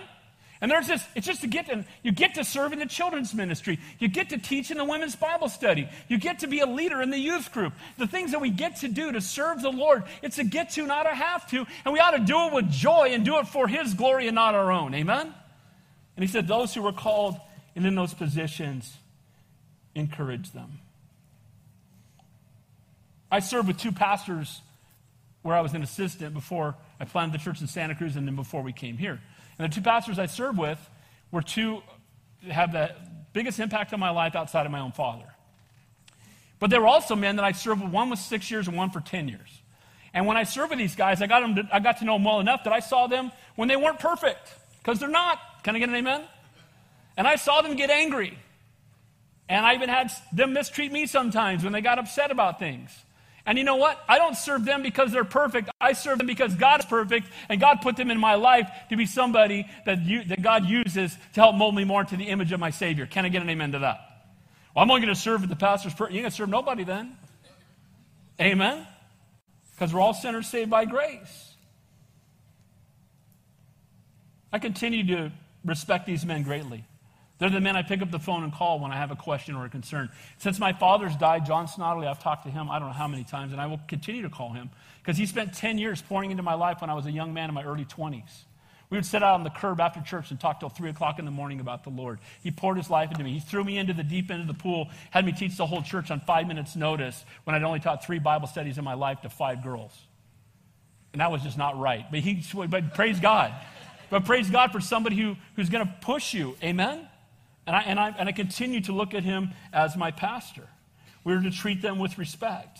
[0.60, 3.34] And there's this, it's just to get to, you get to serve in the children's
[3.34, 3.78] ministry.
[3.98, 5.88] You get to teach in the women's Bible study.
[6.08, 7.74] You get to be a leader in the youth group.
[7.98, 10.86] The things that we get to do to serve the Lord, it's a get to,
[10.86, 11.66] not a have to.
[11.84, 14.34] And we ought to do it with joy and do it for His glory and
[14.34, 14.94] not our own.
[14.94, 15.34] Amen?
[16.16, 17.36] And He said, those who were called
[17.76, 18.96] and in those positions,
[19.94, 20.80] encourage them.
[23.30, 24.62] I served with two pastors
[25.42, 28.36] where I was an assistant before I planted the church in Santa Cruz and then
[28.36, 29.20] before we came here.
[29.58, 30.78] And the two pastors I served with
[31.30, 31.82] were two
[32.48, 32.94] have the
[33.32, 35.26] biggest impact on my life outside of my own father.
[36.58, 37.92] But there were also men that I served with.
[37.92, 39.62] One was six years and one for 10 years.
[40.14, 42.14] And when I served with these guys, I got, them to, I got to know
[42.14, 45.38] them well enough that I saw them when they weren't perfect, because they're not.
[45.64, 46.22] Can I get an amen?
[47.16, 48.38] And I saw them get angry.
[49.48, 52.90] And I even had them mistreat me sometimes when they got upset about things.
[53.46, 54.02] And you know what?
[54.08, 55.68] I don't serve them because they're perfect.
[55.78, 58.96] I serve them because God is perfect, and God put them in my life to
[58.96, 62.52] be somebody that, you, that God uses to help mold me more into the image
[62.52, 63.04] of my Savior.
[63.04, 63.98] Can I get an amen to that?
[64.74, 65.92] Well, I'm only going to serve the pastor's.
[65.92, 67.16] Per- You're going to serve nobody then.
[68.40, 68.86] Amen?
[69.72, 71.52] Because we're all sinners saved by grace.
[74.52, 75.32] I continue to
[75.64, 76.84] respect these men greatly.
[77.38, 79.56] They're the men I pick up the phone and call when I have a question
[79.56, 80.08] or a concern.
[80.38, 83.24] Since my father's died, John Snodley, I've talked to him I don't know how many
[83.24, 84.70] times, and I will continue to call him
[85.02, 87.48] because he spent 10 years pouring into my life when I was a young man
[87.48, 88.44] in my early 20s.
[88.90, 91.24] We would sit out on the curb after church and talk till 3 o'clock in
[91.24, 92.20] the morning about the Lord.
[92.42, 93.32] He poured his life into me.
[93.32, 95.82] He threw me into the deep end of the pool, had me teach the whole
[95.82, 99.22] church on five minutes' notice when I'd only taught three Bible studies in my life
[99.22, 99.92] to five girls.
[101.12, 102.04] And that was just not right.
[102.10, 103.52] But, he, but praise God.
[104.10, 106.56] But praise God for somebody who, who's going to push you.
[106.62, 107.08] Amen?
[107.66, 110.68] And I, and, I, and I continue to look at him as my pastor.
[111.24, 112.78] We're to treat them with respect.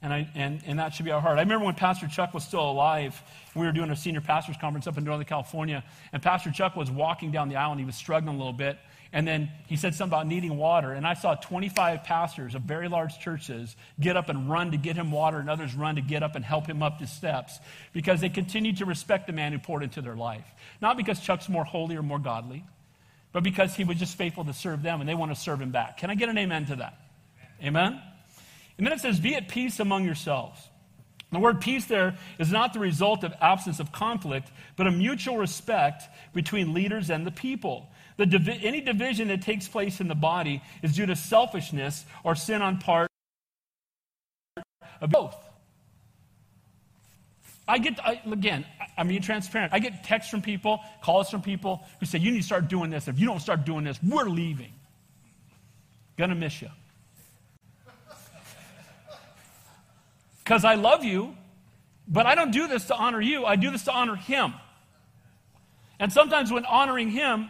[0.00, 1.38] And, I, and, and that should be our heart.
[1.38, 3.20] I remember when Pastor Chuck was still alive,
[3.54, 6.90] we were doing a senior pastors conference up in Northern California, and Pastor Chuck was
[6.90, 8.78] walking down the aisle and he was struggling a little bit.
[9.12, 10.92] And then he said something about needing water.
[10.92, 14.96] And I saw 25 pastors of very large churches get up and run to get
[14.96, 17.60] him water, and others run to get up and help him up the steps
[17.92, 20.46] because they continued to respect the man who poured into their life.
[20.80, 22.64] Not because Chuck's more holy or more godly,
[23.32, 25.70] but because he was just faithful to serve them and they want to serve him
[25.70, 25.96] back.
[25.98, 26.94] Can I get an amen to that?
[27.62, 28.00] Amen?
[28.78, 30.68] And then it says, Be at peace among yourselves.
[31.30, 35.38] The word peace there is not the result of absence of conflict, but a mutual
[35.38, 37.88] respect between leaders and the people.
[38.18, 42.34] The divi- any division that takes place in the body is due to selfishness or
[42.34, 43.08] sin on part
[45.00, 45.34] of both.
[47.72, 48.66] I get, I, again,
[48.98, 49.72] I'm being transparent.
[49.72, 52.90] I get texts from people, calls from people who say, You need to start doing
[52.90, 53.08] this.
[53.08, 54.74] If you don't start doing this, we're leaving.
[56.18, 56.68] Gonna miss you.
[60.44, 61.34] Because I love you,
[62.06, 63.46] but I don't do this to honor you.
[63.46, 64.52] I do this to honor Him.
[65.98, 67.48] And sometimes when honoring Him,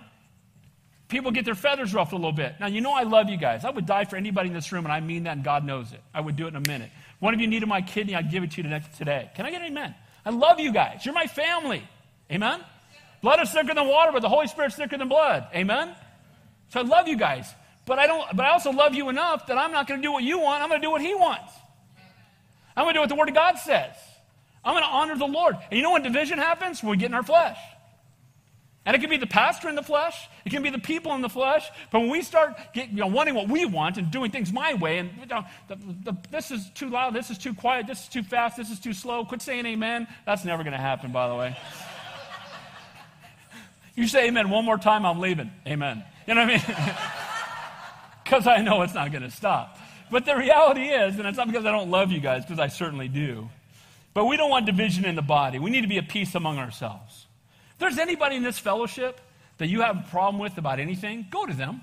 [1.09, 2.55] people get their feathers ruffled a little bit.
[2.61, 3.65] Now, you know I love you guys.
[3.65, 5.93] I would die for anybody in this room, and I mean that, and God knows
[5.93, 6.01] it.
[6.15, 6.91] I would do it in a minute.
[7.19, 9.33] One of you needed my kidney, I'd give it to you today.
[9.35, 9.97] Can I get an amen?
[10.25, 11.05] I love you guys.
[11.05, 11.83] You're my family.
[12.31, 12.61] Amen?
[13.23, 15.47] Blood is thicker than water, but the Holy Spirit's thicker than blood.
[15.55, 15.95] Amen?
[16.69, 17.53] So I love you guys.
[17.85, 20.13] But I don't but I also love you enough that I'm not going to do
[20.13, 20.63] what you want.
[20.63, 21.53] I'm going to do what he wants.
[22.77, 23.95] I'm going to do what the Word of God says.
[24.65, 25.57] I'm going to honor the Lord.
[25.57, 26.83] And you know when division happens?
[26.83, 27.59] When we get in our flesh.
[28.85, 31.23] And it can be the pastor in the flesh, it can be the people in
[31.23, 31.71] the flesh.
[31.93, 34.75] But when we start get, you know, wanting what we want and doing things my
[34.75, 38.03] way, and you know, the, the, this is too loud, this is too quiet, this
[38.03, 40.09] is too fast, this is too slow, quit saying amen.
[40.27, 41.57] That's never going to happen, by the way.
[43.95, 45.53] you say amen one more time, I'm leaving.
[45.65, 46.03] Amen.
[46.27, 46.97] You know what I mean?
[48.25, 49.77] Because I know it's not going to stop.
[50.11, 52.69] But the reality is, and it's not because I don't love you guys, because I
[52.69, 53.51] certainly do,
[54.15, 55.59] but we don't want division in the body.
[55.59, 57.12] We need to be at peace among ourselves
[57.83, 59.21] there's anybody in this fellowship
[59.59, 61.83] that you have a problem with about anything, go to them.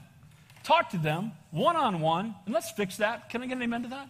[0.63, 3.29] Talk to them one on one, and let's fix that.
[3.29, 4.09] Can I get an amen to that?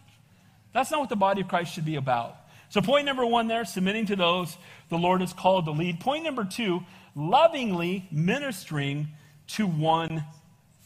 [0.74, 2.36] That's not what the body of Christ should be about.
[2.70, 4.56] So, point number one there, submitting to those
[4.90, 6.00] the Lord has called to lead.
[6.00, 6.82] Point number two,
[7.16, 9.10] lovingly ministering
[9.48, 10.24] to one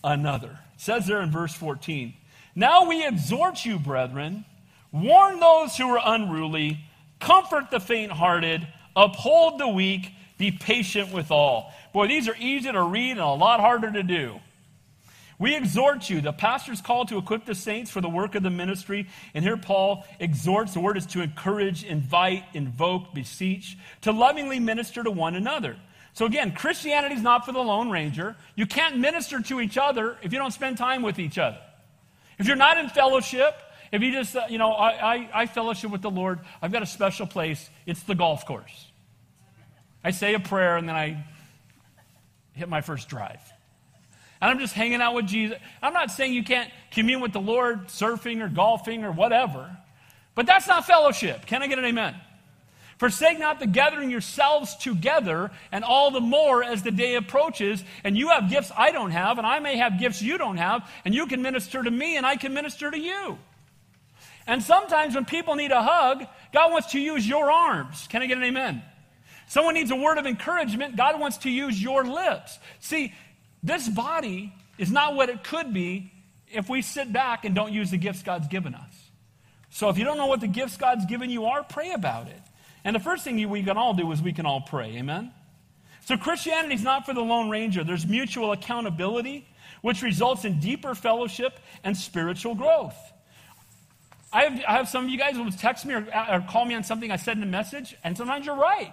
[0.04, 0.60] another.
[0.76, 2.14] It says there in verse 14
[2.56, 4.46] Now we exhort you, brethren,
[4.92, 6.86] warn those who are unruly,
[7.20, 10.12] comfort the faint hearted, uphold the weak
[10.44, 11.74] be patient with all.
[11.94, 14.42] Boy, these are easy to read and a lot harder to do.
[15.40, 18.50] We exhort you, the pastor's called to equip the saints for the work of the
[18.50, 19.08] ministry.
[19.34, 25.02] And here Paul exhorts, the word is to encourage, invite, invoke, beseech, to lovingly minister
[25.02, 25.78] to one another.
[26.14, 28.36] So again, Christianity is not for the Lone Ranger.
[28.56, 31.60] You can't minister to each other if you don't spend time with each other.
[32.38, 33.56] If you're not in fellowship,
[33.94, 36.84] if you just, uh, you know, I, I, I fellowship with the Lord, I've got
[36.84, 37.70] a special place.
[37.86, 38.90] It's the golf course.
[40.04, 41.26] I say a prayer and then I
[42.54, 43.42] hit my first drive.
[44.42, 45.58] And I'm just hanging out with Jesus.
[45.82, 49.78] I'm not saying you can't commune with the Lord surfing or golfing or whatever,
[50.36, 51.46] but that's not fellowship.
[51.46, 52.16] Can I get an amen?
[52.98, 57.84] Forsake not the gathering yourselves together, and all the more as the day approaches.
[58.04, 60.90] And you have gifts I don't have, and I may have gifts you don't have,
[61.04, 63.38] and you can minister to me, and I can minister to you.
[64.46, 68.08] And sometimes when people need a hug, God wants to use your arms.
[68.08, 68.84] Can I get an amen?
[69.54, 70.96] Someone needs a word of encouragement.
[70.96, 72.58] God wants to use your lips.
[72.80, 73.14] See,
[73.62, 76.12] this body is not what it could be
[76.52, 79.12] if we sit back and don't use the gifts God's given us.
[79.70, 82.42] So if you don't know what the gifts God's given you are, pray about it.
[82.84, 84.98] And the first thing we can all do is we can all pray.
[84.98, 85.32] Amen?
[86.06, 87.84] So Christianity is not for the Lone Ranger.
[87.84, 89.48] There's mutual accountability,
[89.84, 92.98] which results in deeper fellowship and spiritual growth.
[94.34, 96.74] I have, I have some of you guys who text me or, or call me
[96.74, 98.92] on something I said in a message, and sometimes you're right.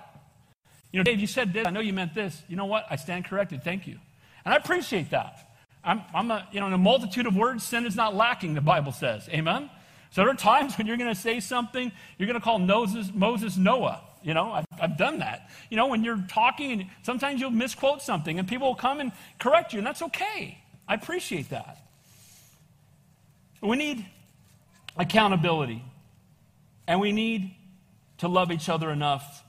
[0.92, 1.66] You know, Dave, you said this.
[1.66, 2.42] I know you meant this.
[2.48, 2.86] You know what?
[2.90, 3.62] I stand corrected.
[3.62, 3.98] Thank you.
[4.44, 5.46] And I appreciate that.
[5.84, 8.60] I'm, I'm a, you know, in a multitude of words, sin is not lacking, the
[8.60, 9.28] Bible says.
[9.30, 9.70] Amen?
[10.10, 13.10] So there are times when you're going to say something, you're going to call Moses,
[13.14, 14.02] Moses Noah.
[14.22, 15.48] You know, I've, I've, done that.
[15.70, 19.12] You know, when you're talking, and sometimes you'll misquote something, and people will come and
[19.38, 20.58] correct you, and that's okay.
[20.86, 21.78] I appreciate that.
[23.62, 24.04] We need
[24.98, 25.82] accountability,
[26.86, 27.54] and we need
[28.18, 29.42] to love each other enough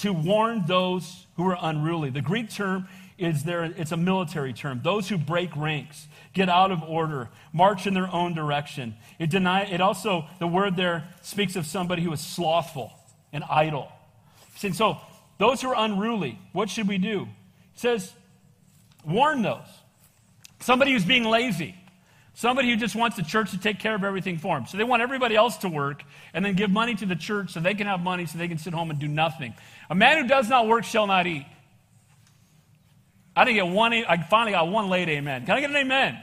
[0.00, 2.10] to warn those who are unruly.
[2.10, 4.80] The Greek term is there, it's a military term.
[4.82, 8.94] Those who break ranks, get out of order, march in their own direction.
[9.18, 12.92] It, deny, it also, the word there speaks of somebody who is slothful
[13.32, 13.92] and idle.
[14.62, 14.98] And so,
[15.38, 17.22] those who are unruly, what should we do?
[17.74, 18.12] It says,
[19.04, 19.68] warn those.
[20.60, 21.74] Somebody who's being lazy.
[22.40, 24.66] Somebody who just wants the church to take care of everything for them.
[24.66, 27.60] So they want everybody else to work and then give money to the church so
[27.60, 29.52] they can have money so they can sit home and do nothing.
[29.90, 31.44] A man who does not work shall not eat.
[33.36, 35.44] I didn't get one, I finally got one late amen.
[35.44, 36.18] Can I get an amen?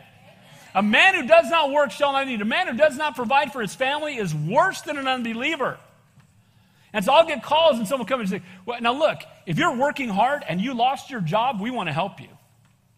[0.74, 2.42] A man who does not work shall not eat.
[2.42, 5.78] A man who does not provide for his family is worse than an unbeliever.
[6.94, 9.60] And so I'll get calls and someone will come and say, well, now look, if
[9.60, 12.30] you're working hard and you lost your job, we want to help you.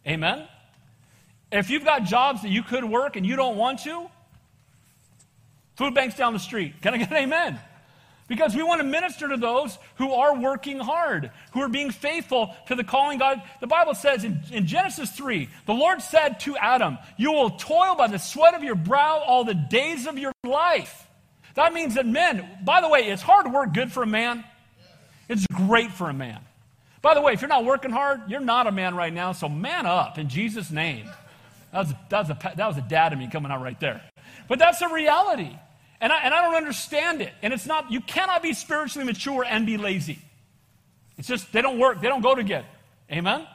[0.08, 0.48] Amen?
[1.52, 4.08] If you've got jobs that you could work and you don't want to,
[5.76, 6.82] food banks down the street.
[6.82, 7.60] Can I get an amen?
[8.28, 12.56] Because we want to minister to those who are working hard, who are being faithful
[12.68, 13.42] to the calling God.
[13.60, 17.96] The Bible says in, in, Genesis 3, the Lord said to Adam, You will toil
[17.96, 21.08] by the sweat of your brow all the days of your life.
[21.56, 24.44] That means that men, by the way, is hard work good for a man?
[25.28, 26.40] It's great for a man.
[27.02, 29.50] By the way, if you're not working hard, you're not a man right now, so
[29.50, 31.10] man up in Jesus' name.
[31.72, 34.02] That was, that was, a, that was a dad of me coming out right there.
[34.48, 35.56] But that's a reality.
[36.02, 37.34] And I, and I don't understand it.
[37.42, 40.20] And it's not, you cannot be spiritually mature and be lazy.
[41.18, 42.68] It's just, they don't work, they don't go together.
[43.12, 43.46] Amen?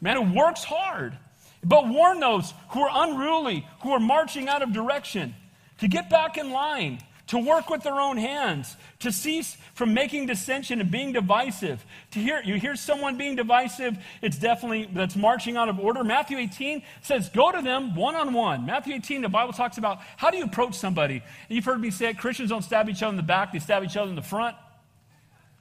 [0.00, 1.18] Man who works hard.
[1.64, 5.34] But warn those who are unruly, who are marching out of direction,
[5.78, 10.26] to get back in line, to work with their own hands, to cease from making
[10.26, 11.84] dissension and being divisive.
[12.12, 16.02] To hear you hear someone being divisive, it's definitely that's marching out of order.
[16.02, 20.00] Matthew 18 says, "Go to them one on one." Matthew 18, the Bible talks about
[20.16, 21.22] how do you approach somebody.
[21.48, 23.84] You've heard me say it, Christians don't stab each other in the back; they stab
[23.84, 24.56] each other in the front.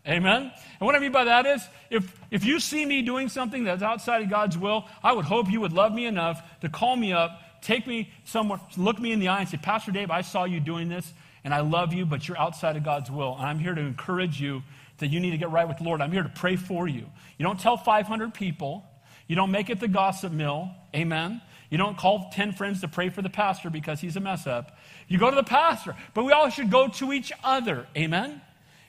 [0.07, 0.53] Amen.
[0.79, 3.83] And what I mean by that is, if if you see me doing something that's
[3.83, 7.11] outside of God's will, I would hope you would love me enough to call me
[7.11, 10.45] up, take me somewhere, look me in the eye, and say, "Pastor Dave, I saw
[10.45, 11.13] you doing this."
[11.47, 13.33] And I love you, but you're outside of God's will.
[13.37, 14.63] And I'm here to encourage you
[14.97, 16.01] that you need to get right with the Lord.
[16.01, 17.05] I'm here to pray for you.
[17.37, 18.83] You don't tell 500 people,
[19.27, 20.71] you don't make it the gossip mill.
[20.93, 21.41] Amen.
[21.69, 24.77] You don't call 10 friends to pray for the pastor because he's a mess up.
[25.07, 27.87] You go to the pastor, but we all should go to each other.
[27.95, 28.41] Amen.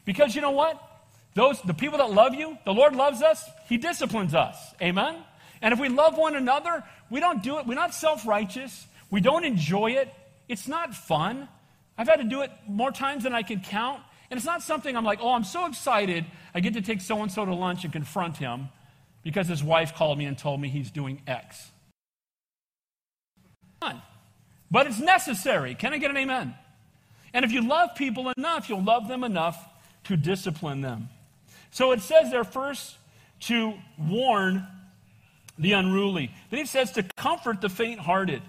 [0.05, 0.83] Because you know what?
[1.35, 4.57] Those the people that love you, the Lord loves us, he disciplines us.
[4.83, 5.15] Amen.
[5.63, 7.69] And if we love one another, we don't do it.
[7.69, 8.85] We're not self-righteous.
[9.13, 10.13] We don't enjoy it.
[10.49, 11.47] It's not fun.
[11.99, 14.03] I've had to do it more times than I can count.
[14.31, 17.21] And it's not something I'm like, oh, I'm so excited I get to take so
[17.23, 18.69] and so to lunch and confront him
[19.23, 21.71] because his wife called me and told me he's doing X.
[24.71, 25.75] But it's necessary.
[25.75, 26.55] Can I get an amen?
[27.33, 29.59] And if you love people enough, you'll love them enough
[30.05, 31.09] to discipline them.
[31.71, 32.97] So it says there first
[33.41, 34.67] to warn
[35.59, 36.31] the unruly.
[36.51, 38.43] Then it says to comfort the faint hearted.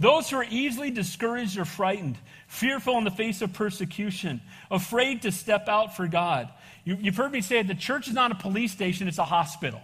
[0.00, 5.32] Those who are easily discouraged or frightened, fearful in the face of persecution, afraid to
[5.32, 6.48] step out for God.
[6.84, 9.24] You, have heard me say it, the church is not a police station, it's a
[9.24, 9.80] hospital.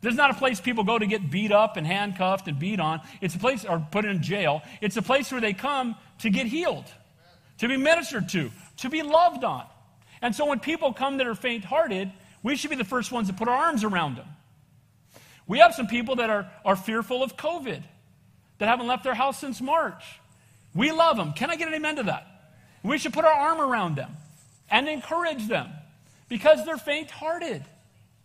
[0.00, 3.00] There's not a place people go to get beat up and handcuffed and beat on.
[3.20, 4.62] It's a place, or put in jail.
[4.80, 6.86] It's a place where they come to get healed,
[7.58, 9.66] to be ministered to, to be loved on.
[10.22, 12.10] And so when people come that are faint hearted,
[12.42, 14.28] we should be the first ones to put our arms around them.
[15.46, 17.82] We have some people that are, are fearful of COVID
[18.60, 20.04] that haven't left their house since March.
[20.74, 21.32] We love them.
[21.32, 22.26] Can I get an amen to that?
[22.82, 24.12] We should put our arm around them
[24.70, 25.70] and encourage them
[26.28, 27.64] because they're faint hearted.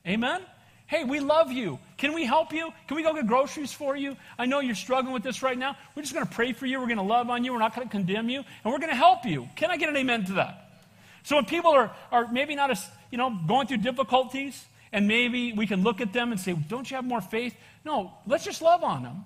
[0.06, 0.42] Amen?
[0.88, 1.80] Hey, we love you.
[1.98, 2.72] Can we help you?
[2.88, 4.18] Can we go get groceries for you?
[4.38, 5.78] I know you're struggling with this right now.
[5.96, 6.80] We're just going to pray for you.
[6.80, 7.54] We're going to love on you.
[7.54, 8.40] We're not going to condemn you.
[8.40, 9.48] And we're going to help you.
[9.56, 10.84] Can I get an amen to that?
[11.24, 15.54] So when people are, are maybe not as, you know, going through difficulties, and maybe
[15.54, 17.56] we can look at them and say, don't you have more faith?
[17.84, 19.26] No, let's just love on them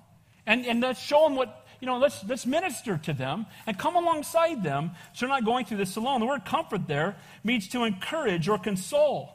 [0.49, 3.95] And, and let's show them what, you know, let's, let's minister to them and come
[3.95, 6.21] alongside them so they're not going through this alone.
[6.21, 9.29] The word comfort there means to encourage or console.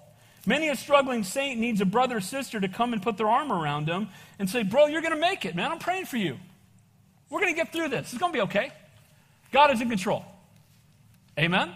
[0.45, 3.53] Many a struggling saint needs a brother or sister to come and put their arm
[3.53, 4.09] around them
[4.41, 5.71] and say, Bro, you're going to make it, man.
[5.71, 6.37] I'm praying for you.
[7.31, 8.12] We're going to get through this.
[8.12, 8.73] It's going to be okay.
[9.53, 10.25] God is in control.
[11.39, 11.73] Amen?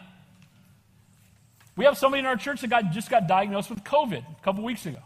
[1.76, 4.64] We have somebody in our church that got, just got diagnosed with COVID a couple
[4.64, 4.98] weeks ago.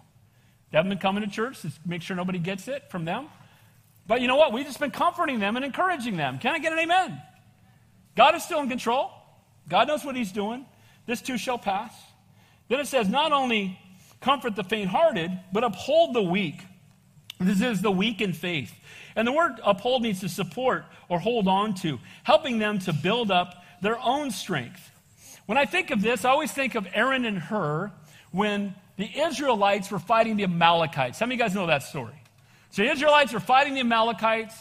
[0.71, 3.29] They haven't been coming to church to make sure nobody gets it from them.
[4.13, 4.53] But you know what?
[4.53, 6.39] We've just been comforting them and encouraging them.
[6.39, 7.19] Can I get an amen?
[8.15, 9.11] God is still in control.
[9.71, 10.67] God knows what He's doing.
[11.07, 11.95] This too shall pass.
[12.69, 13.81] Then it says, not only
[14.21, 16.61] comfort the faint hearted, but uphold the weak.
[17.41, 18.79] This is the weak in faith.
[19.17, 23.31] And the word uphold means to support or hold on to, helping them to build
[23.31, 24.91] up their own strength.
[25.47, 27.91] When I think of this, I always think of Aaron and Hur
[28.31, 31.19] when the Israelites were fighting the Amalekites.
[31.19, 32.22] How many of you guys know that story?
[32.73, 34.57] So the Israelites are fighting the Amalekites,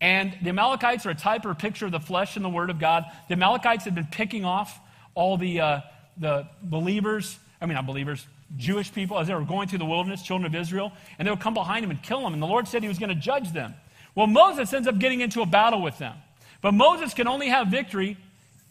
[0.00, 2.78] and the Amalekites are a type or picture of the flesh and the Word of
[2.78, 3.04] God.
[3.28, 4.80] The Amalekites had been picking off
[5.14, 5.80] all the, uh,
[6.16, 8.26] the believers, I mean, not believers,
[8.56, 11.40] Jewish people as they were going through the wilderness, children of Israel, and they would
[11.40, 12.32] come behind them and kill them.
[12.32, 13.74] And the Lord said he was going to judge them.
[14.14, 16.16] Well, Moses ends up getting into a battle with them.
[16.62, 18.16] But Moses can only have victory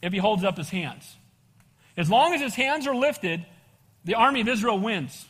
[0.01, 1.17] if he holds up his hands.
[1.95, 3.45] As long as his hands are lifted,
[4.05, 5.27] the army of Israel wins.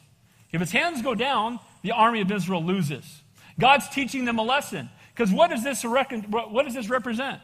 [0.54, 3.22] If his hands go down, the army of Israel loses.
[3.60, 4.89] God's teaching them a lesson.
[5.14, 7.41] Because what, does this what does this represent?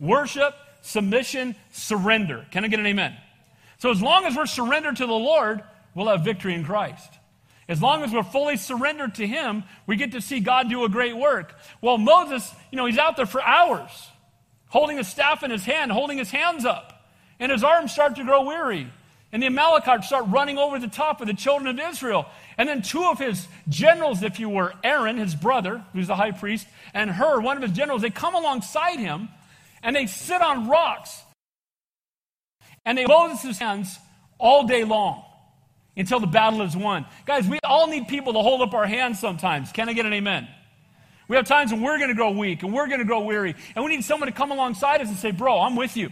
[0.00, 2.46] Worship, submission, surrender.
[2.50, 3.16] Can I get an amen?
[3.78, 5.62] So as long as we're surrendered to the Lord,
[5.94, 7.10] we'll have victory in Christ.
[7.68, 10.88] As long as we're fully surrendered to Him, we get to see God do a
[10.88, 11.56] great work.
[11.80, 13.90] Well, Moses, you know, he's out there for hours,
[14.68, 17.08] holding a staff in his hand, holding his hands up,
[17.40, 18.86] and his arms start to grow weary.
[19.34, 22.26] And the Amalekites start running over the top of the children of Israel.
[22.56, 26.30] And then two of his generals, if you were, Aaron, his brother, who's the high
[26.30, 29.28] priest, and Hur, one of his generals, they come alongside him
[29.82, 31.20] and they sit on rocks.
[32.84, 33.98] And they Moses' hands
[34.38, 35.24] all day long
[35.96, 37.04] until the battle is won.
[37.26, 39.72] Guys, we all need people to hold up our hands sometimes.
[39.72, 40.46] Can I get an amen?
[41.26, 43.56] We have times when we're going to grow weak and we're going to grow weary.
[43.74, 46.10] And we need someone to come alongside us and say, Bro, I'm with you.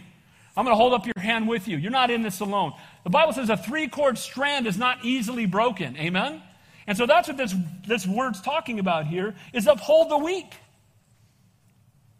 [0.55, 1.77] I'm going to hold up your hand with you.
[1.77, 2.73] You're not in this alone.
[3.03, 5.97] The Bible says a three cord strand is not easily broken.
[5.97, 6.41] Amen?
[6.85, 7.55] And so that's what this,
[7.87, 10.53] this word's talking about here is uphold the weak.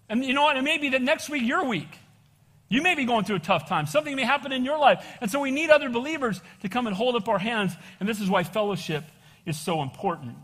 [0.09, 0.57] And you know what?
[0.57, 1.99] It may be that next week you're weak.
[2.69, 3.86] You may be going through a tough time.
[3.86, 5.05] Something may happen in your life.
[5.21, 7.75] And so we need other believers to come and hold up our hands.
[7.99, 9.03] And this is why fellowship
[9.45, 10.36] is so important.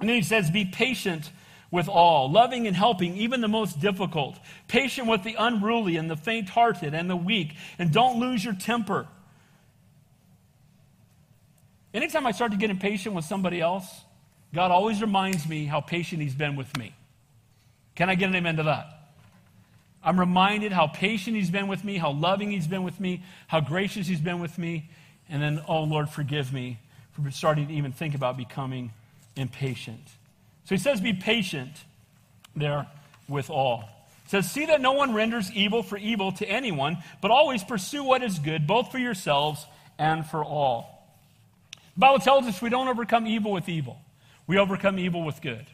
[0.00, 1.30] And then he says, Be patient
[1.70, 4.38] with all, loving and helping even the most difficult,
[4.68, 8.54] patient with the unruly and the faint hearted and the weak, and don't lose your
[8.54, 9.06] temper.
[11.92, 13.86] Anytime I start to get impatient with somebody else,
[14.54, 16.94] God always reminds me how patient He's been with me.
[17.94, 18.86] Can I get an amen to that?
[20.02, 23.60] I'm reminded how patient He's been with me, how loving He's been with me, how
[23.60, 24.88] gracious He's been with me,
[25.28, 26.78] and then, oh Lord, forgive me
[27.12, 28.92] for starting to even think about becoming
[29.36, 30.06] impatient.
[30.68, 31.72] So he says, Be patient
[32.54, 32.86] there
[33.26, 33.88] with all.
[34.24, 38.04] He says, See that no one renders evil for evil to anyone, but always pursue
[38.04, 39.64] what is good, both for yourselves
[39.98, 41.08] and for all.
[41.94, 43.98] The Bible tells us we don't overcome evil with evil,
[44.46, 45.64] we overcome evil with good.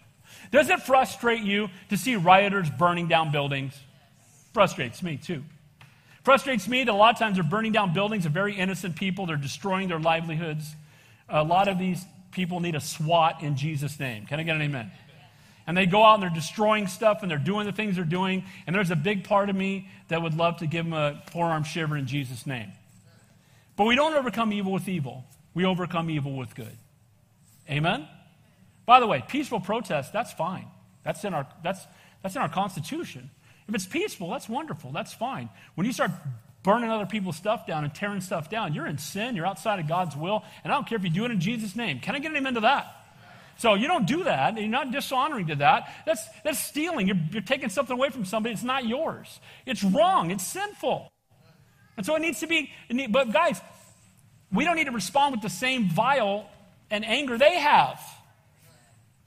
[0.52, 3.76] Does it frustrate you to see rioters burning down buildings?
[4.52, 5.42] Frustrates me too.
[6.22, 9.26] Frustrates me that a lot of times they're burning down buildings of very innocent people,
[9.26, 10.76] they're destroying their livelihoods.
[11.28, 12.04] A lot of these
[12.34, 14.26] people need a SWAT in Jesus' name.
[14.26, 14.90] Can I get an amen?
[15.66, 18.44] And they go out and they're destroying stuff and they're doing the things they're doing.
[18.66, 21.64] And there's a big part of me that would love to give them a forearm
[21.64, 22.70] shiver in Jesus' name.
[23.76, 25.24] But we don't overcome evil with evil,
[25.54, 26.76] we overcome evil with good.
[27.70, 28.06] Amen?
[28.84, 30.66] By the way, peaceful protest, that's fine.
[31.02, 31.80] That's in our, that's,
[32.22, 33.30] that's in our Constitution.
[33.66, 34.92] If it's peaceful, that's wonderful.
[34.92, 35.48] That's fine.
[35.74, 36.10] When you start
[36.64, 38.74] burning other people's stuff down and tearing stuff down.
[38.74, 39.36] You're in sin.
[39.36, 40.42] You're outside of God's will.
[40.64, 42.00] And I don't care if you do it in Jesus' name.
[42.00, 43.04] Can I get an amen to that?
[43.58, 44.58] So you don't do that.
[44.58, 45.94] You're not dishonoring to that.
[46.06, 47.06] That's, that's stealing.
[47.06, 48.54] You're, you're taking something away from somebody.
[48.54, 49.38] It's not yours.
[49.64, 50.30] It's wrong.
[50.30, 51.12] It's sinful.
[51.96, 53.60] And so it needs to be, need, but guys,
[54.50, 56.50] we don't need to respond with the same vile
[56.90, 58.00] and anger they have.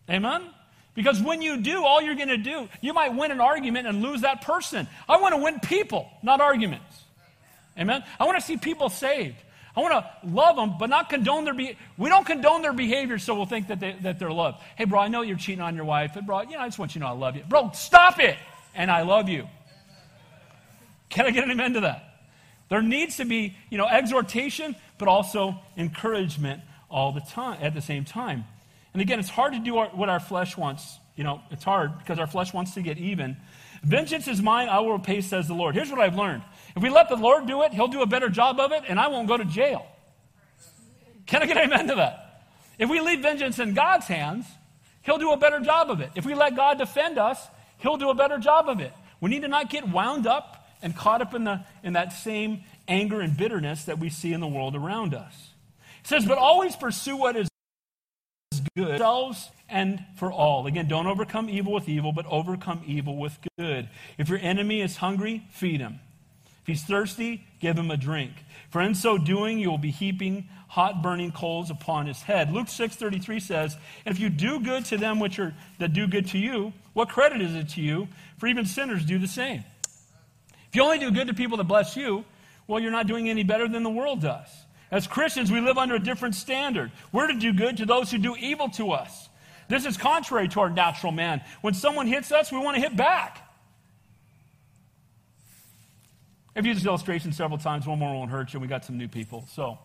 [0.09, 0.43] Amen?
[0.95, 4.01] Because when you do, all you're going to do, you might win an argument and
[4.01, 4.87] lose that person.
[5.07, 7.03] I want to win people, not arguments.
[7.77, 8.03] Amen?
[8.19, 9.37] I want to see people saved.
[9.75, 11.79] I want to love them, but not condone their behavior.
[11.97, 14.59] We don't condone their behavior, so we'll think that, they, that they're loved.
[14.75, 16.11] Hey, bro, I know you're cheating on your wife.
[16.15, 17.43] Hey, bro, you know, I just want you to know I love you.
[17.47, 18.37] Bro, stop it.
[18.73, 19.47] And I love you.
[21.09, 22.21] Can I get an amen to that?
[22.69, 27.81] There needs to be, you know, exhortation, but also encouragement all the time, at the
[27.81, 28.45] same time.
[28.93, 31.97] And again, it's hard to do our, what our flesh wants You know, it's hard
[31.97, 33.37] because our flesh wants to get even.
[33.83, 35.75] Vengeance is mine, I will repay, says the Lord.
[35.75, 36.43] Here's what I've learned.
[36.77, 38.99] If we let the Lord do it, he'll do a better job of it, and
[38.99, 39.87] I won't go to jail.
[41.25, 42.43] Can I get amen to that?
[42.77, 44.45] If we leave vengeance in God's hands,
[45.01, 46.11] he'll do a better job of it.
[46.13, 47.39] If we let God defend us,
[47.79, 48.93] he'll do a better job of it.
[49.19, 52.63] We need to not get wound up and caught up in, the, in that same
[52.87, 55.49] anger and bitterness that we see in the world around us.
[56.01, 57.49] It says, but always pursue what is
[58.75, 60.67] good, yourselves and for all.
[60.67, 63.89] Again, don't overcome evil with evil, but overcome evil with good.
[64.19, 66.01] If your enemy is hungry, feed him.
[66.67, 68.33] If he's thirsty, give him a drink.
[68.71, 72.51] For in so doing, you will be heaping hot burning coals upon his head.
[72.51, 76.27] Luke 6:33 says, "And if you do good to them which are that do good
[76.27, 78.09] to you, what credit is it to you?
[78.37, 79.63] For even sinners do the same."
[80.67, 82.25] If you only do good to people that bless you,
[82.67, 84.65] well, you're not doing any better than the world does.
[84.91, 86.91] As Christians, we live under a different standard.
[87.13, 89.29] We're to do good to those who do evil to us.
[89.69, 91.41] This is contrary to our natural man.
[91.61, 93.46] When someone hits us, we want to hit back.
[96.57, 97.85] I've used this illustration several times.
[97.85, 98.57] One more won't hurt you.
[98.57, 99.45] And we got some new people.
[99.53, 99.77] So,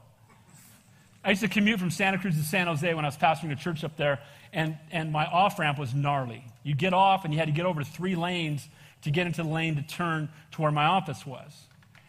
[1.23, 3.57] I used to commute from Santa Cruz to San Jose when I was pastoring a
[3.57, 4.20] church up there,
[4.55, 6.43] and, and my off ramp was gnarly.
[6.64, 8.66] You get off, and you had to get over three lanes
[9.03, 11.53] to get into the lane to turn to where my office was.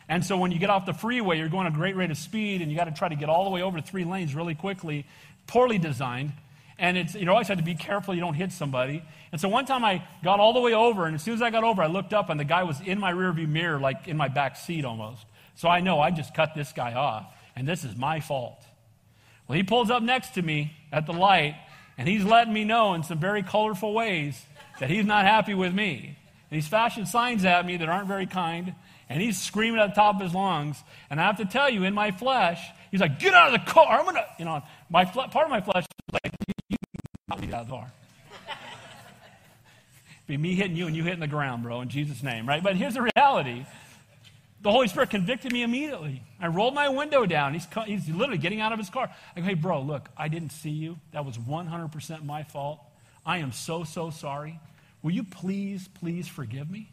[0.07, 2.61] And so when you get off the freeway, you're going a great rate of speed,
[2.61, 5.05] and you got to try to get all the way over three lanes really quickly,
[5.45, 6.31] poorly designed.
[6.79, 9.03] And it's, you always have to be careful you don't hit somebody.
[9.33, 11.49] And so one time I got all the way over, and as soon as I
[11.49, 14.15] got over, I looked up, and the guy was in my rearview mirror, like in
[14.15, 15.25] my back seat almost.
[15.55, 17.25] So I know I just cut this guy off,
[17.55, 18.63] and this is my fault.
[19.47, 21.55] Well, he pulls up next to me at the light,
[21.97, 24.39] and he's letting me know in some very colorful ways
[24.79, 26.15] that he's not happy with me.
[26.51, 28.75] And he's flashing signs at me that aren't very kind,
[29.09, 30.77] and he's screaming at the top of his lungs.
[31.09, 33.71] And I have to tell you, in my flesh, he's like, "Get out of the
[33.71, 33.99] car!
[33.99, 34.61] I'm gonna," you know,
[34.91, 36.33] my part of my flesh is like,
[36.69, 36.77] "You
[37.47, 37.91] get out of the car."
[40.27, 42.63] Be me hitting you and you hitting the ground, bro, in Jesus' name, right?
[42.63, 43.65] But here's the reality
[44.63, 46.23] the Holy Spirit convicted me immediately.
[46.39, 47.53] I rolled my window down.
[47.53, 49.13] He's, he's literally getting out of his car.
[49.35, 50.97] I go, hey, bro, look, I didn't see you.
[51.11, 52.79] That was 100% my fault.
[53.25, 54.57] I am so, so sorry.
[55.01, 56.89] Will you please, please forgive me?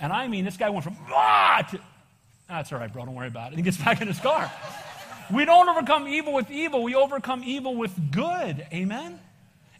[0.00, 1.80] And I mean, this guy went from, ah, to,
[2.48, 3.48] that's all right, bro, don't worry about it.
[3.48, 4.50] And he gets back in his car.
[5.30, 8.66] we don't overcome evil with evil, we overcome evil with good.
[8.72, 9.20] Amen?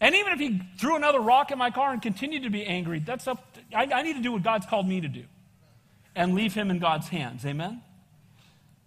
[0.01, 2.99] And even if he threw another rock in my car and continued to be angry,
[3.01, 3.57] that's up.
[3.75, 5.25] I, I need to do what God's called me to do
[6.15, 7.45] and leave him in God's hands.
[7.47, 7.83] Amen?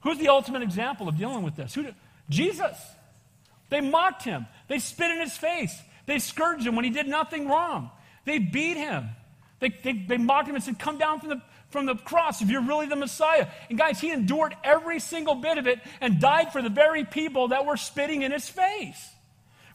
[0.02, 1.74] Who's the ultimate example of dealing with this?
[1.74, 1.88] Who
[2.30, 2.78] Jesus.
[3.70, 4.48] They mocked him.
[4.68, 5.76] They spit in his face.
[6.06, 7.92] They scourged him when he did nothing wrong.
[8.26, 9.10] They beat him.
[9.60, 12.50] They, they, they mocked him and said, Come down from the, from the cross if
[12.50, 13.48] you're really the Messiah.
[13.70, 17.50] And guys, he endured every single bit of it and died for the very people
[17.50, 19.10] that were spitting in his face,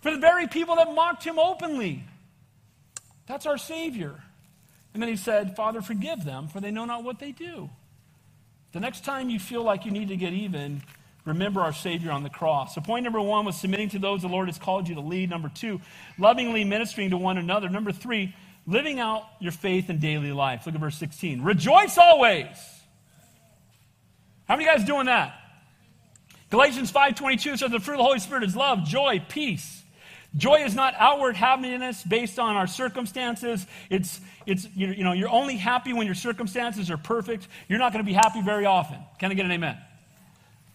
[0.02, 2.04] for the very people that mocked him openly.
[3.26, 4.22] That's our Savior.
[4.92, 7.70] And then he said, Father, forgive them, for they know not what they do.
[8.72, 10.82] The next time you feel like you need to get even,
[11.24, 12.74] remember our Savior on the cross.
[12.74, 15.30] So, point number one was submitting to those the Lord has called you to lead.
[15.30, 15.80] Number two,
[16.18, 17.68] lovingly ministering to one another.
[17.68, 18.34] Number three,
[18.66, 20.66] living out your faith in daily life.
[20.66, 21.42] Look at verse 16.
[21.42, 22.46] Rejoice always.
[24.46, 25.34] How many guys doing that?
[26.50, 29.81] Galatians 5.22 says the fruit of the Holy Spirit is love, joy, peace,
[30.36, 33.66] Joy is not outward happiness based on our circumstances.
[33.90, 37.48] It's, it's you know, you're only happy when your circumstances are perfect.
[37.68, 38.98] You're not going to be happy very often.
[39.18, 39.76] Can I get an amen?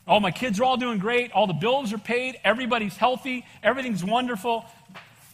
[0.08, 1.32] Oh, my kids are all doing great.
[1.32, 2.40] All the bills are paid.
[2.44, 3.46] Everybody's healthy.
[3.64, 4.66] Everything's wonderful.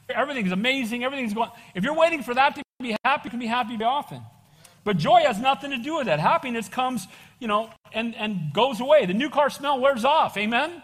[0.09, 1.03] Everything's amazing.
[1.03, 1.51] Everything's going.
[1.75, 4.21] If you're waiting for that to be happy, can be happy very often.
[4.83, 6.19] But joy has nothing to do with that.
[6.19, 7.07] Happiness comes,
[7.39, 9.05] you know, and, and goes away.
[9.05, 10.37] The new car smell wears off.
[10.37, 10.81] Amen?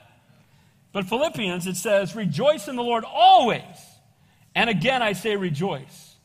[0.92, 3.64] But Philippians, it says, rejoice in the Lord always.
[4.56, 6.16] And again, I say rejoice.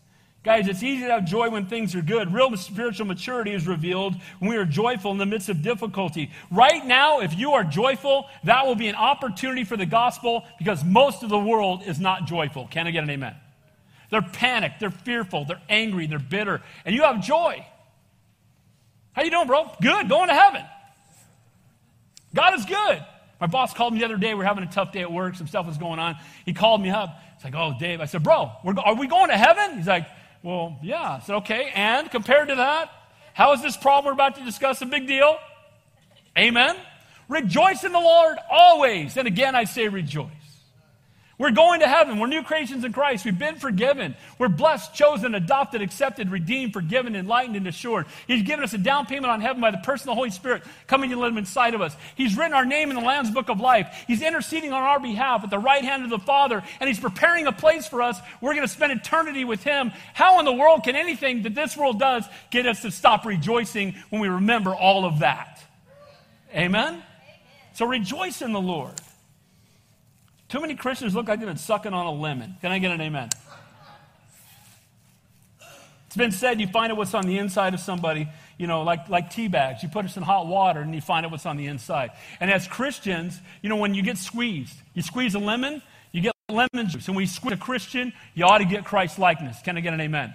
[0.43, 2.33] Guys, it's easy to have joy when things are good.
[2.33, 6.31] Real spiritual maturity is revealed when we are joyful in the midst of difficulty.
[6.51, 10.85] Right now, if you are joyful, that will be an opportunity for the gospel because
[10.85, 12.67] most of the world is not joyful.
[12.67, 13.35] Can I get an amen?
[14.11, 17.65] They're panicked, they're fearful, they're angry, they're bitter, and you have joy.
[19.12, 19.71] How you doing, bro?
[19.81, 20.62] Good, going to heaven.
[22.35, 23.03] God is good.
[23.41, 24.35] My boss called me the other day.
[24.35, 25.35] We are having a tough day at work.
[25.35, 26.16] Some stuff was going on.
[26.45, 27.20] He called me up.
[27.35, 28.01] It's like, oh, Dave.
[28.01, 29.78] I said, bro, are we going to heaven?
[29.78, 30.07] He's like,
[30.43, 31.16] well, yeah.
[31.16, 31.70] I said, okay.
[31.74, 32.91] And compared to that,
[33.32, 35.37] how is this problem we're about to discuss a big deal?
[36.39, 36.76] Amen.
[37.28, 39.16] Rejoice in the Lord always.
[39.16, 40.30] And again, I say rejoice.
[41.37, 42.20] We're going to heaven.
[42.20, 43.24] We're new creations in Christ.
[43.24, 44.14] We've been forgiven.
[44.39, 48.07] We're blessed, chosen, adopted, accepted, redeemed, forgiven, enlightened, and assured.
[48.28, 50.62] He's given us a down payment on heaven by the person of the Holy Spirit
[50.87, 51.97] coming to live inside of us.
[52.14, 54.05] He's written our name in the Lamb's Book of Life.
[54.07, 57.47] He's interceding on our behalf at the right hand of the Father, and He's preparing
[57.47, 58.18] a place for us.
[58.41, 59.91] We're going to spend eternity with Him.
[60.12, 63.97] How in the world can anything that this world does get us to stop rejoicing
[64.11, 65.64] when we remember all of that?
[66.55, 67.03] Amen?
[67.72, 68.95] So rejoice in the Lord.
[70.49, 72.57] Too many Christians look like they've been sucking on a lemon.
[72.61, 73.31] Can I get an amen?
[76.07, 79.09] It's been said you find out what's on the inside of somebody, you know, like,
[79.09, 79.83] like tea bags.
[79.83, 82.13] You put it in hot water and you find out what's on the inside.
[82.39, 85.83] And as Christians, you know, when you get squeezed, you squeeze a lemon,
[86.13, 87.09] you get lemon juice.
[87.09, 89.61] And when you squeeze a Christian, you ought to get Christ likeness.
[89.63, 90.33] Can I get an amen?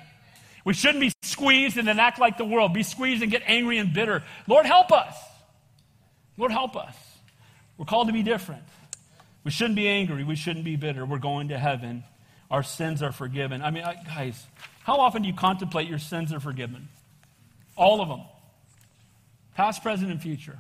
[0.66, 2.74] We shouldn't be squeezed and then act like the world.
[2.74, 4.22] Be squeezed and get angry and bitter.
[4.47, 5.16] Lord, help us.
[6.36, 6.95] Lord, help us.
[7.78, 8.64] We're called to be different.
[9.43, 10.23] We shouldn't be angry.
[10.23, 11.05] We shouldn't be bitter.
[11.05, 12.03] We're going to heaven.
[12.51, 13.61] Our sins are forgiven.
[13.61, 14.45] I mean, guys,
[14.83, 16.89] how often do you contemplate your sins are forgiven?
[17.75, 18.21] All of them.
[19.55, 20.57] Past, present, and future.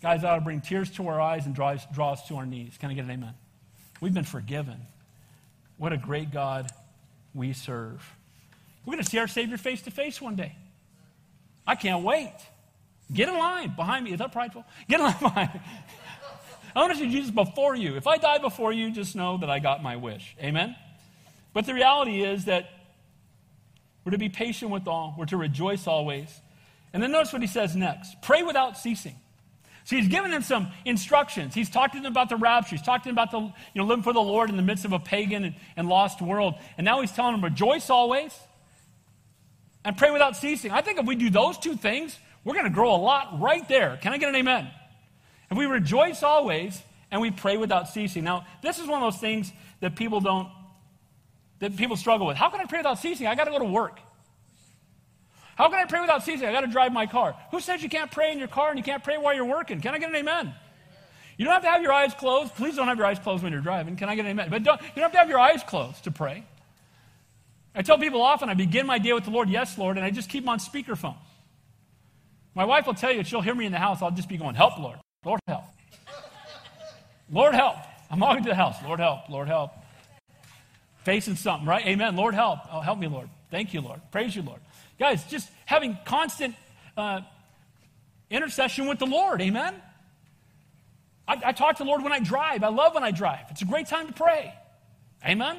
[0.00, 2.76] Guys, ought to bring tears to our eyes and draw, draw us to our knees.
[2.78, 3.34] Can I get an amen?
[4.00, 4.80] We've been forgiven.
[5.76, 6.70] What a great God
[7.34, 8.04] we serve.
[8.84, 10.56] We're going to see our Savior face to face one day.
[11.66, 12.34] I can't wait.
[13.12, 14.12] Get in line behind me.
[14.12, 14.64] Is that prideful?
[14.88, 15.60] Get in line behind me.
[16.74, 17.96] I want to see Jesus before you.
[17.96, 20.36] If I die before you, just know that I got my wish.
[20.40, 20.76] Amen?
[21.52, 22.70] But the reality is that
[24.04, 26.28] we're to be patient with all, we're to rejoice always.
[26.92, 29.14] And then notice what he says next pray without ceasing.
[29.84, 31.54] So he's given them some instructions.
[31.54, 32.76] He's talked to them about the rapture.
[32.76, 34.84] He's talked to them about the, you know, living for the Lord in the midst
[34.84, 36.54] of a pagan and, and lost world.
[36.78, 38.32] And now he's telling them, rejoice always
[39.84, 40.70] and pray without ceasing.
[40.70, 43.66] I think if we do those two things, we're going to grow a lot right
[43.68, 43.98] there.
[44.00, 44.70] Can I get an amen?
[45.52, 48.24] And we rejoice always and we pray without ceasing.
[48.24, 50.48] Now, this is one of those things that people don't,
[51.58, 52.38] that people struggle with.
[52.38, 53.26] How can I pray without ceasing?
[53.26, 54.00] I got to go to work.
[55.56, 56.48] How can I pray without ceasing?
[56.48, 57.36] I got to drive my car.
[57.50, 59.82] Who says you can't pray in your car and you can't pray while you're working?
[59.82, 60.54] Can I get an amen?
[61.36, 62.54] You don't have to have your eyes closed.
[62.54, 63.96] Please don't have your eyes closed when you're driving.
[63.96, 64.48] Can I get an amen?
[64.48, 66.46] But don't, you don't have to have your eyes closed to pray.
[67.74, 70.08] I tell people often I begin my day with the Lord, yes, Lord, and I
[70.12, 71.16] just keep on speakerphone.
[72.54, 74.54] My wife will tell you, she'll hear me in the house, I'll just be going,
[74.54, 74.96] help, Lord.
[75.24, 75.64] Lord help.
[77.30, 77.76] Lord help.
[78.10, 78.76] I'm walking to the house.
[78.84, 79.28] Lord help.
[79.28, 79.72] Lord help.
[81.04, 81.84] Facing something, right?
[81.86, 82.16] Amen.
[82.16, 82.60] Lord help.
[82.70, 83.28] Oh, help me, Lord.
[83.50, 84.00] Thank you, Lord.
[84.10, 84.60] Praise you, Lord.
[84.98, 86.54] Guys, just having constant
[86.96, 87.20] uh,
[88.30, 89.40] intercession with the Lord.
[89.40, 89.74] Amen.
[91.26, 92.62] I, I talk to the Lord when I drive.
[92.62, 93.46] I love when I drive.
[93.50, 94.54] It's a great time to pray.
[95.26, 95.56] Amen.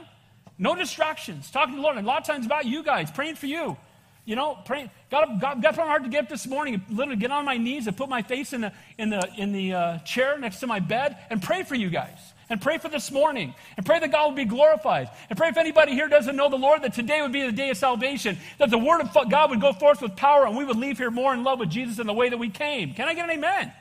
[0.58, 1.50] No distractions.
[1.50, 1.98] Talking to the Lord.
[1.98, 3.78] And a lot of times about you guys, praying for you.
[4.26, 4.90] You know, praying.
[5.12, 7.58] God, God, put on my heart to get up this morning, literally get on my
[7.58, 10.68] knees and put my face in the, in the, in the uh, chair next to
[10.68, 12.20] my bed and pray for you guys.
[12.50, 13.56] And pray for this morning.
[13.78, 15.10] And pray that God will be glorified.
[15.30, 17.70] And pray if anybody here doesn't know the Lord, that today would be the day
[17.70, 18.38] of salvation.
[18.60, 21.10] That the word of God would go forth with power and we would leave here
[21.12, 22.94] more in love with Jesus in the way that we came.
[22.94, 23.74] Can I get an amen?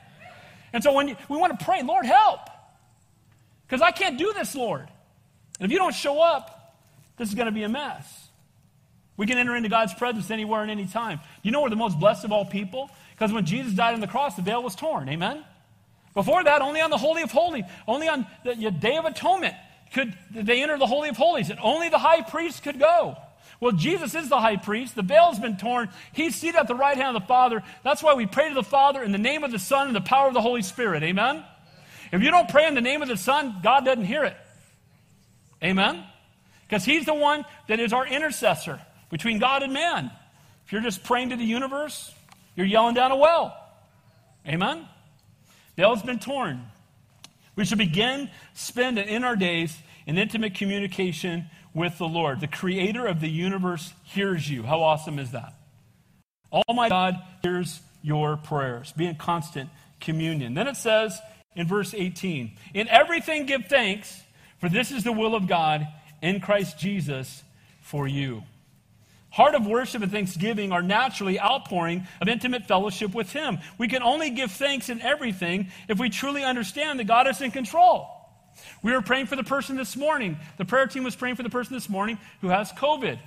[0.73, 2.39] And so when you, we want to pray, Lord, help.
[3.67, 4.87] Because I can't do this, Lord.
[5.59, 6.75] And if you don't show up,
[7.17, 8.22] this is going to be a mess.
[9.15, 11.19] We can enter into God's presence anywhere and any time.
[11.43, 12.89] You know we're the most blessed of all people?
[13.11, 15.07] Because when Jesus died on the cross, the veil was torn.
[15.09, 15.43] Amen?
[16.13, 19.55] Before that, only on the Holy of Holies, only on the Day of Atonement
[19.93, 23.15] could they enter the Holy of Holies, and only the high priest could go.
[23.59, 24.95] Well, Jesus is the high priest.
[24.95, 25.89] The veil's been torn.
[26.11, 27.63] He's seated at the right hand of the Father.
[27.83, 30.01] That's why we pray to the Father in the name of the Son and the
[30.01, 31.03] power of the Holy Spirit.
[31.03, 31.43] Amen?
[32.11, 34.35] If you don't pray in the name of the Son, God doesn't hear it.
[35.63, 36.03] Amen?
[36.67, 38.81] Because He's the one that is our intercessor
[39.13, 40.09] between God and man.
[40.65, 42.11] If you're just praying to the universe,
[42.55, 43.55] you're yelling down a well.
[44.47, 44.87] Amen?
[45.75, 46.63] The veil's been torn.
[47.55, 51.45] We should begin, spend, and in our days in intimate communication
[51.75, 52.39] with the Lord.
[52.41, 54.63] The creator of the universe hears you.
[54.63, 55.53] How awesome is that?
[56.51, 58.93] Almighty God hears your prayers.
[58.93, 59.69] Be in constant
[60.01, 60.55] communion.
[60.55, 61.19] Then it says
[61.55, 64.23] in verse 18 In everything give thanks,
[64.57, 65.87] for this is the will of God
[66.23, 67.43] in Christ Jesus
[67.79, 68.41] for you.
[69.33, 73.57] Heart of worship and thanksgiving are naturally outpouring of intimate fellowship with Him.
[73.79, 77.49] We can only give thanks in everything if we truly understand that God is in
[77.49, 78.07] control.
[78.83, 80.37] We were praying for the person this morning.
[80.57, 83.17] The prayer team was praying for the person this morning who has COVID.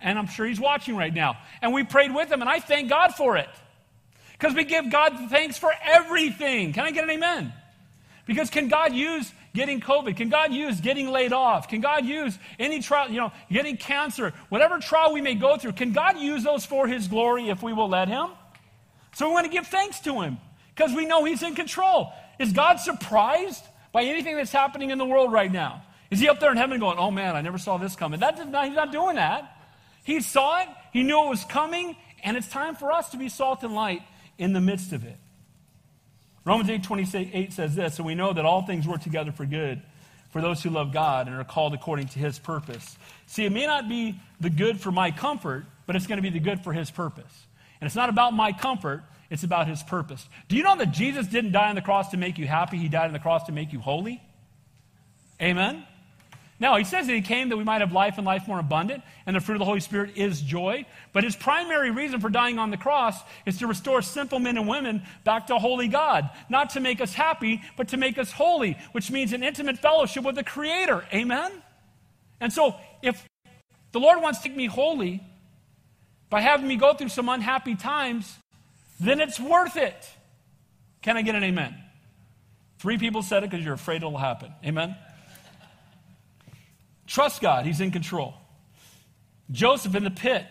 [0.00, 1.36] And I'm sure he's watching right now.
[1.60, 3.50] And we prayed with him, and I thank God for it.
[4.32, 6.72] Because we give God thanks for everything.
[6.72, 7.52] Can I get an amen?
[8.24, 10.16] Because can God use getting COVID?
[10.16, 11.68] Can God use getting laid off?
[11.68, 14.32] Can God use any trial, you know, getting cancer?
[14.48, 17.72] Whatever trial we may go through, can God use those for His glory if we
[17.72, 18.28] will let Him?
[19.14, 20.38] So we want to give thanks to Him
[20.74, 22.12] because we know He's in control.
[22.38, 25.82] Is God surprised by anything that's happening in the world right now?
[26.10, 28.20] Is he up there in heaven going, oh man, I never saw this coming?
[28.20, 29.56] That not, he's not doing that.
[30.02, 33.28] He saw it, he knew it was coming, and it's time for us to be
[33.28, 34.02] salt and light
[34.38, 35.18] in the midst of it.
[36.50, 39.80] Romans 8 28 says this, so we know that all things work together for good
[40.30, 42.98] for those who love God and are called according to his purpose.
[43.26, 46.30] See, it may not be the good for my comfort, but it's going to be
[46.30, 47.46] the good for his purpose.
[47.80, 50.28] And it's not about my comfort, it's about his purpose.
[50.48, 52.78] Do you know that Jesus didn't die on the cross to make you happy?
[52.78, 54.20] He died on the cross to make you holy?
[55.40, 55.86] Amen?
[56.60, 59.02] Now, he says that he came that we might have life and life more abundant,
[59.24, 60.84] and the fruit of the Holy Spirit is joy.
[61.14, 64.68] But his primary reason for dying on the cross is to restore simple men and
[64.68, 66.28] women back to holy God.
[66.50, 70.22] Not to make us happy, but to make us holy, which means an intimate fellowship
[70.22, 71.06] with the Creator.
[71.14, 71.50] Amen?
[72.40, 73.26] And so, if
[73.92, 75.22] the Lord wants to make me holy
[76.28, 78.36] by having me go through some unhappy times,
[79.00, 80.10] then it's worth it.
[81.00, 81.74] Can I get an amen?
[82.78, 84.52] Three people said it because you're afraid it'll happen.
[84.62, 84.94] Amen?
[87.10, 88.34] Trust God, He's in control.
[89.50, 90.46] Joseph in the pit,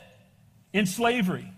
[0.73, 1.49] in slavery,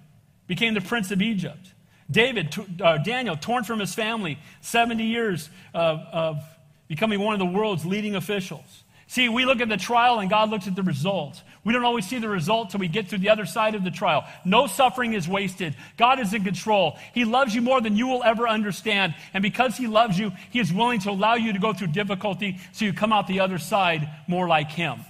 [0.46, 1.74] became the prince of Egypt.
[2.10, 6.44] David, uh, Daniel, torn from his family, 70 years of, of
[6.88, 8.84] becoming one of the world's leading officials.
[9.12, 11.42] See, we look at the trial and God looks at the result.
[11.66, 13.92] We don't always see the result till we get to the other side of the
[13.92, 14.24] trial.
[14.46, 15.76] No suffering is wasted.
[15.98, 16.98] God is in control.
[17.14, 19.14] He loves you more than you will ever understand.
[19.34, 22.62] And because He loves you, He is willing to allow you to go through difficulty
[22.72, 25.02] so you come out the other side more like Him.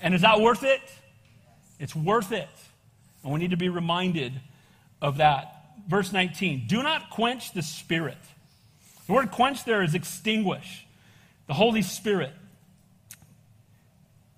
[0.00, 0.80] And is that worth it?
[1.80, 2.48] It's worth it.
[3.24, 4.32] And we need to be reminded
[5.00, 5.72] of that.
[5.88, 8.18] Verse 19 Do not quench the Spirit.
[9.08, 10.86] The word quench there is extinguish.
[11.48, 12.32] The Holy Spirit.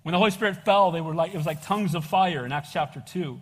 [0.05, 2.51] When the Holy Spirit fell, they were like, it was like tongues of fire in
[2.51, 3.41] Acts chapter 2.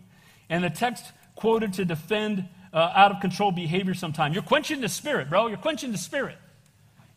[0.50, 1.04] And the text
[1.36, 4.34] quoted to defend uh, out of control behavior sometimes.
[4.34, 5.48] You're quenching the Spirit, bro.
[5.48, 6.38] You're quenching the Spirit.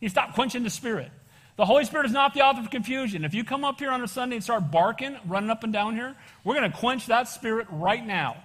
[0.01, 1.11] You stop quenching the Spirit.
[1.55, 3.23] The Holy Spirit is not the author of confusion.
[3.23, 5.95] If you come up here on a Sunday and start barking, running up and down
[5.95, 8.35] here, we're going to quench that spirit right now.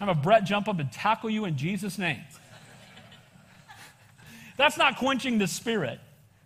[0.00, 2.18] Have a Brett jump up and tackle you in Jesus' name.
[4.56, 6.00] That's not quenching the spirit.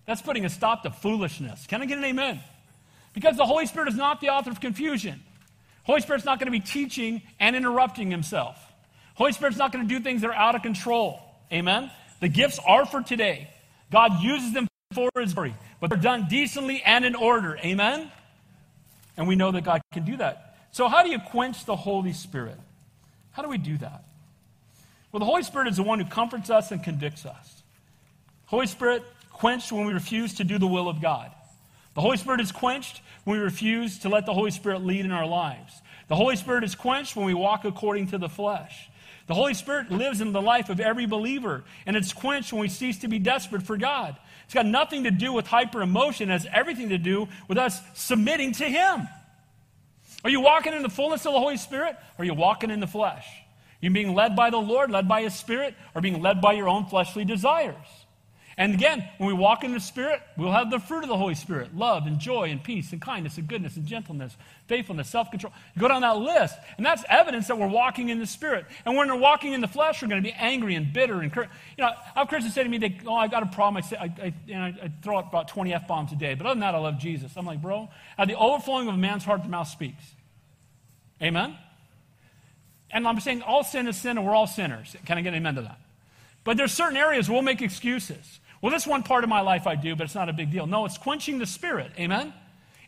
[0.05, 1.67] That's putting a stop to foolishness.
[1.67, 2.43] Can I get an amen?
[3.19, 5.21] Because the Holy Spirit is not the author of confusion.
[5.83, 8.57] Holy Spirit's not going to be teaching and interrupting himself.
[9.15, 11.21] Holy Spirit's not going to do things that are out of control.
[11.53, 11.91] Amen?
[12.21, 13.51] The gifts are for today.
[13.91, 17.57] God uses them for his glory, but they're done decently and in order.
[17.57, 18.09] Amen?
[19.17, 20.57] And we know that God can do that.
[20.71, 22.61] So, how do you quench the Holy Spirit?
[23.33, 24.05] How do we do that?
[25.11, 27.65] Well, the Holy Spirit is the one who comforts us and convicts us.
[28.47, 29.03] Holy Spirit
[29.33, 31.33] quenched when we refuse to do the will of God.
[31.95, 35.27] The Holy Spirit is quenched we refuse to let the Holy Spirit lead in our
[35.27, 35.83] lives.
[36.09, 38.89] The Holy Spirit is quenched when we walk according to the flesh.
[39.27, 42.69] The Holy Spirit lives in the life of every believer, and it's quenched when we
[42.69, 44.17] cease to be desperate for God.
[44.47, 47.79] It's got nothing to do with hyper emotion, it has everything to do with us
[47.95, 49.07] submitting to Him.
[50.25, 52.81] Are you walking in the fullness of the Holy Spirit, or are you walking in
[52.81, 53.27] the flesh?
[53.27, 56.55] Are you being led by the Lord, led by His Spirit, or being led by
[56.55, 57.77] your own fleshly desires?
[58.59, 61.37] And again, when we walk in the Spirit, we'll have the fruit of the Holy
[61.37, 64.37] Spirit love and joy and peace and kindness and goodness and gentleness,
[64.67, 65.53] faithfulness, self control.
[65.79, 68.67] Go down that list, and that's evidence that we're walking in the Spirit.
[68.85, 71.21] And when we're walking in the flesh, we're going to be angry and bitter.
[71.21, 71.45] and You
[71.79, 73.77] know, I have Christians say to me, they, Oh, I got a problem.
[73.77, 76.35] I, say, I, I, I, throw out about 20 F bombs a day.
[76.35, 77.37] But other than that, I love Jesus.
[77.37, 77.89] I'm like, Bro,
[78.19, 80.03] at the overflowing of a man's heart, the mouth speaks.
[81.23, 81.57] Amen?
[82.91, 84.97] And I'm saying all sin is sin, and we're all sinners.
[85.05, 85.79] Can I get an amen to that?
[86.43, 88.41] But there's certain areas we'll make excuses.
[88.61, 90.67] Well, this one part of my life I do, but it's not a big deal.
[90.67, 91.93] No, it's quenching the spirit.
[91.99, 92.33] Amen?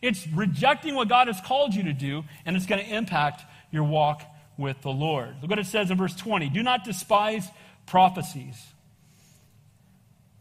[0.01, 3.83] It's rejecting what God has called you to do, and it's going to impact your
[3.83, 4.23] walk
[4.57, 5.35] with the Lord.
[5.41, 7.47] Look what it says in verse 20 Do not despise
[7.85, 8.61] prophecies.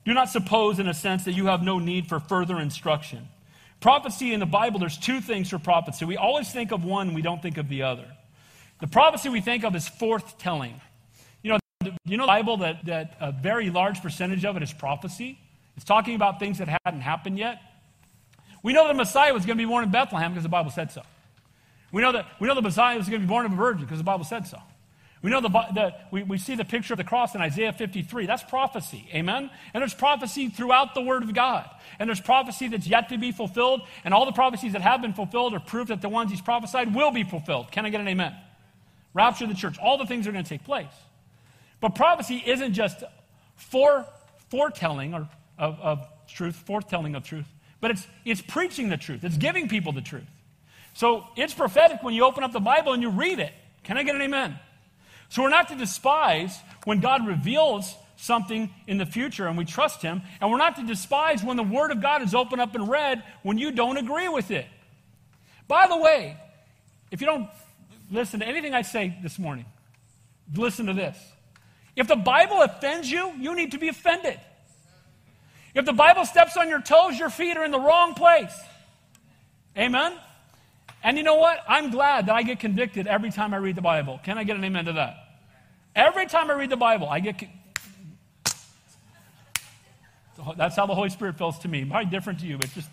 [0.04, 3.28] Do not suppose, in a sense, that you have no need for further instruction.
[3.80, 6.04] Prophecy in the Bible, there's two things for prophecy.
[6.04, 8.06] We always think of one, we don't think of the other.
[8.80, 10.80] The prophecy we think of is forthtelling.
[12.04, 15.38] You know the Bible that, that a very large percentage of it is prophecy?
[15.76, 17.58] It's talking about things that hadn't happened yet.
[18.62, 20.92] We know the Messiah was going to be born in Bethlehem because the Bible said
[20.92, 21.00] so.
[21.90, 23.84] We know that we know the Messiah was going to be born of a virgin
[23.86, 24.58] because the Bible said so.
[25.22, 28.26] We know the, the we, we see the picture of the cross in Isaiah 53.
[28.26, 29.08] That's prophecy.
[29.14, 29.50] Amen?
[29.72, 31.68] And there's prophecy throughout the Word of God.
[31.98, 33.80] And there's prophecy that's yet to be fulfilled.
[34.04, 36.94] And all the prophecies that have been fulfilled are proof that the ones he's prophesied
[36.94, 37.70] will be fulfilled.
[37.72, 38.34] Can I get an amen?
[39.14, 39.78] Rapture of the church.
[39.78, 40.86] All the things are going to take place.
[41.80, 43.02] But prophecy isn't just
[43.56, 44.06] fore,
[44.48, 45.28] foretelling or,
[45.58, 47.46] of, of truth, foretelling of truth,
[47.80, 49.24] but it's, it's preaching the truth.
[49.24, 50.28] It's giving people the truth.
[50.94, 53.52] So it's prophetic when you open up the Bible and you read it.
[53.84, 54.58] Can I get an amen?
[55.30, 60.02] So we're not to despise when God reveals something in the future and we trust
[60.02, 60.22] Him.
[60.40, 63.22] And we're not to despise when the Word of God is opened up and read
[63.42, 64.66] when you don't agree with it.
[65.68, 66.36] By the way,
[67.10, 67.48] if you don't
[68.10, 69.66] listen to anything I say this morning,
[70.54, 71.16] listen to this.
[71.96, 74.38] If the Bible offends you, you need to be offended.
[75.74, 78.54] If the Bible steps on your toes, your feet are in the wrong place.
[79.76, 80.14] Amen?
[81.02, 81.62] And you know what?
[81.68, 84.20] I'm glad that I get convicted every time I read the Bible.
[84.22, 85.16] Can I get an amen to that?
[85.94, 87.42] Every time I read the Bible, I get.
[90.56, 91.84] That's how the Holy Spirit feels to me.
[91.84, 92.88] Probably different to you, but just,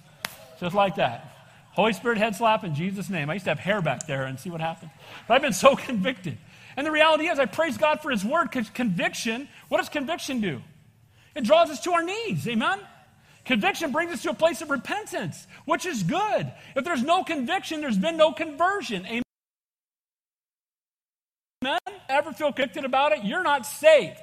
[0.60, 1.34] just like that.
[1.72, 3.30] Holy Spirit head slap in Jesus' name.
[3.30, 4.92] I used to have hair back there and see what happened.
[5.28, 6.38] But I've been so convicted.
[6.78, 10.40] And the reality is, I praise God for His Word because conviction, what does conviction
[10.40, 10.62] do?
[11.36, 12.48] It draws us to our knees.
[12.48, 12.80] Amen?
[13.46, 16.52] Conviction brings us to a place of repentance, which is good.
[16.76, 19.06] If there's no conviction, there's been no conversion.
[21.64, 21.80] Amen?
[22.10, 23.24] Ever feel convicted about it?
[23.24, 24.20] You're not saved.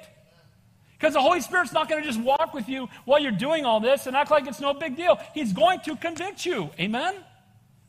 [0.93, 3.79] Because the Holy Spirit's not going to just walk with you while you're doing all
[3.79, 5.19] this and act like it's no big deal.
[5.33, 6.69] He's going to convict you.
[6.79, 7.15] Amen?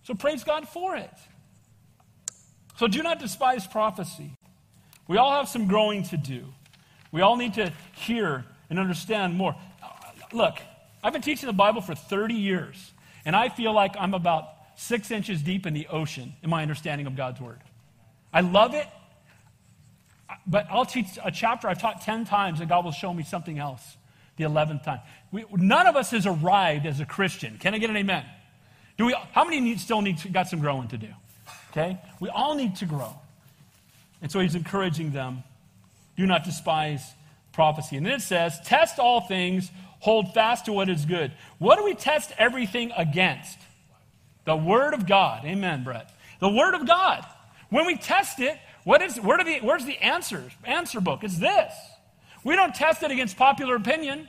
[0.03, 1.13] So praise God for it.
[2.79, 4.36] So do not despise prophecy.
[5.09, 6.45] We all have some growing to do.
[7.13, 9.55] We all need to hear and understand more.
[10.33, 10.59] Look,
[11.03, 12.93] I've been teaching the Bible for 30 years,
[13.25, 17.07] and I feel like I'm about six inches deep in the ocean in my understanding
[17.07, 17.61] of God's Word.
[18.33, 18.87] I love it,
[20.47, 23.59] but I'll teach a chapter I've taught 10 times, and God will show me something
[23.59, 23.97] else
[24.37, 25.01] the 11th time.
[25.33, 27.59] We, none of us has arrived as a Christian.
[27.59, 28.25] Can I get an amen?
[28.99, 31.09] Do we, how many need, still need, got some growing to do?
[31.71, 31.99] Okay?
[32.21, 33.15] We all need to grow.
[34.23, 35.45] And so he's encouraging them
[36.17, 37.03] do not despise
[37.53, 37.97] prophecy.
[37.97, 41.33] And then it says, test all things, hold fast to what is good.
[41.59, 43.59] What do we test everything against?
[44.45, 45.45] The Word of God.
[45.45, 46.11] Amen, Brett.
[46.41, 47.25] The Word of God.
[47.69, 51.25] When we test it, what is, where the, where's the answer, answer book?
[51.25, 51.73] It's this.
[52.45, 54.29] We don't test it against popular opinion.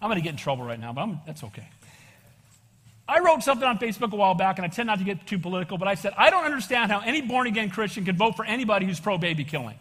[0.00, 1.68] I'm going to get in trouble right now, but I'm, that's okay.
[3.12, 5.38] I wrote something on Facebook a while back, and I tend not to get too
[5.38, 8.44] political, but I said, I don't understand how any born again Christian can vote for
[8.46, 9.76] anybody who's pro baby killing.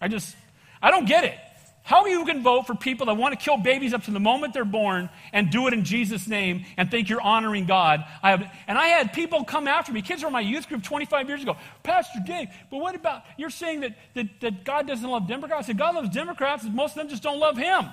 [0.00, 0.34] I just,
[0.82, 1.38] I don't get it.
[1.84, 4.18] How are you can vote for people that want to kill babies up to the
[4.18, 8.04] moment they're born and do it in Jesus' name and think you're honoring God.
[8.24, 10.02] I have, and I had people come after me.
[10.02, 11.56] Kids were in my youth group 25 years ago.
[11.84, 15.64] Pastor Dave, but what about, you're saying that, that, that God doesn't love Democrats?
[15.64, 17.88] I said, God loves Democrats, and most of them just don't love Him.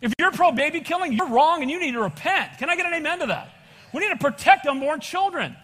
[0.00, 2.58] If you're pro baby killing, you're wrong and you need to repent.
[2.58, 3.50] Can I get an amen to that?
[3.92, 5.56] We need to protect unborn children.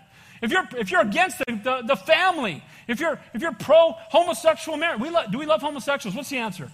[0.42, 4.76] If you're, if you're against the, the, the family, if you're, if you're pro homosexual
[4.76, 6.14] marriage, we lo- do we love homosexuals?
[6.14, 6.70] What's the answer?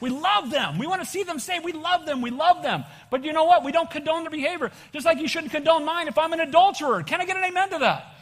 [0.00, 0.78] We love them.
[0.78, 2.20] We want to see them say we love them.
[2.20, 2.84] We love them.
[3.10, 3.64] But you know what?
[3.64, 4.70] We don't condone their behavior.
[4.92, 7.02] Just like you shouldn't condone mine if I'm an adulterer.
[7.02, 8.13] Can I get an amen to that?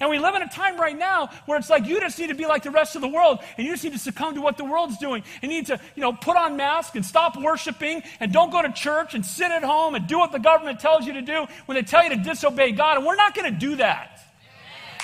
[0.00, 2.34] And we live in a time right now where it's like you just need to
[2.34, 4.56] be like the rest of the world and you just need to succumb to what
[4.56, 5.22] the world's doing.
[5.42, 8.72] You need to, you know, put on masks and stop worshiping and don't go to
[8.72, 11.76] church and sit at home and do what the government tells you to do when
[11.76, 12.98] they tell you to disobey God.
[12.98, 14.20] And we're not going to do that.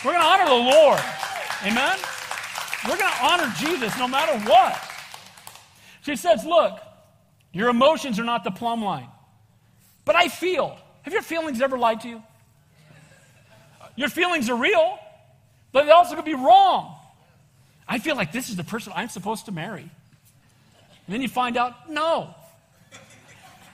[0.04, 1.00] We're going to honor the Lord.
[1.64, 1.98] Amen?
[2.84, 4.80] We're going to honor Jesus no matter what.
[6.02, 6.78] She says, Look,
[7.52, 9.08] your emotions are not the plumb line.
[10.04, 10.76] But I feel.
[11.02, 12.22] Have your feelings ever lied to you?
[13.96, 14.98] Your feelings are real,
[15.72, 16.96] but they also could be wrong.
[17.86, 19.82] I feel like this is the person I'm supposed to marry.
[19.82, 22.34] And then you find out, no.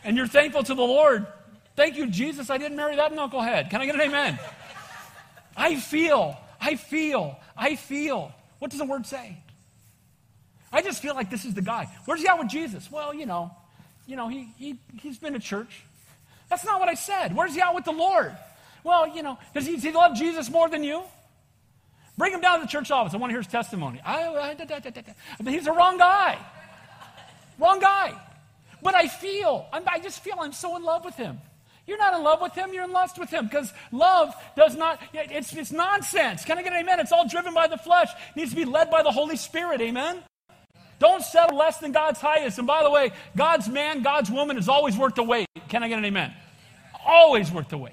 [0.05, 1.27] And you're thankful to the Lord.
[1.77, 3.71] Thank you, Jesus, I didn't marry that knucklehead.
[3.71, 4.39] Can I get an amen?
[5.57, 8.33] I feel, I feel, I feel.
[8.59, 9.39] What does the word say?
[10.73, 11.89] I just feel like this is the guy.
[12.05, 12.91] Where's he at with Jesus?
[12.91, 13.51] Well, you know,
[14.07, 15.85] you know, he, he, he's been to church.
[16.49, 17.35] That's not what I said.
[17.35, 18.37] Where's he at with the Lord?
[18.89, 21.03] Well, you know, does he, does he love Jesus more than you?
[22.16, 23.12] Bring him down to the church office.
[23.12, 24.01] I want to hear his testimony.
[24.03, 26.39] I, I, da, da, da, he's the wrong guy.
[27.59, 28.18] Wrong guy.
[28.82, 31.39] But I feel, I'm, I just feel I'm so in love with him.
[31.86, 35.01] You're not in love with him, you're in lust with him because love does not,
[35.12, 36.47] it's, it's nonsense.
[36.47, 36.99] Can I get an amen?
[36.99, 39.82] It's all driven by the flesh, it needs to be led by the Holy Spirit,
[39.82, 40.22] amen?
[40.99, 42.57] Don't settle less than God's highest.
[42.59, 45.47] And by the way, God's man, God's woman is always worth the wait.
[45.68, 46.32] Can I get an amen?
[47.07, 47.93] Always worth the wait.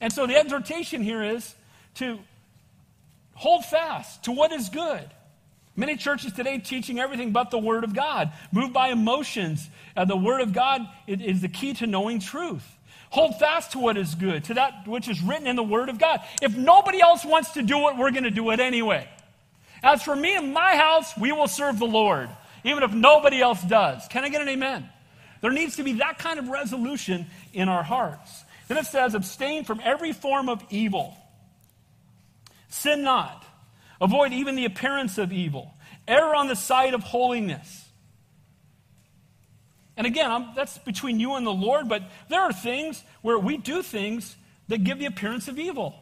[0.00, 1.54] And so the exhortation here is
[1.96, 2.18] to
[3.34, 5.08] hold fast to what is good.
[5.76, 9.68] Many churches today teaching everything but the Word of God, moved by emotions.
[9.96, 12.64] Uh, the Word of God is the key to knowing truth.
[13.10, 15.98] Hold fast to what is good, to that which is written in the Word of
[15.98, 16.20] God.
[16.42, 19.08] If nobody else wants to do it, we're going to do it anyway.
[19.82, 22.28] As for me and my house, we will serve the Lord,
[22.64, 24.06] even if nobody else does.
[24.08, 24.88] Can I get an amen?
[25.40, 28.44] There needs to be that kind of resolution in our hearts.
[28.68, 31.16] Then it says, abstain from every form of evil.
[32.68, 33.44] Sin not.
[34.00, 35.74] Avoid even the appearance of evil.
[36.06, 37.86] Err on the side of holiness.
[39.96, 43.56] And again, I'm, that's between you and the Lord, but there are things where we
[43.56, 44.36] do things
[44.68, 45.94] that give the appearance of evil.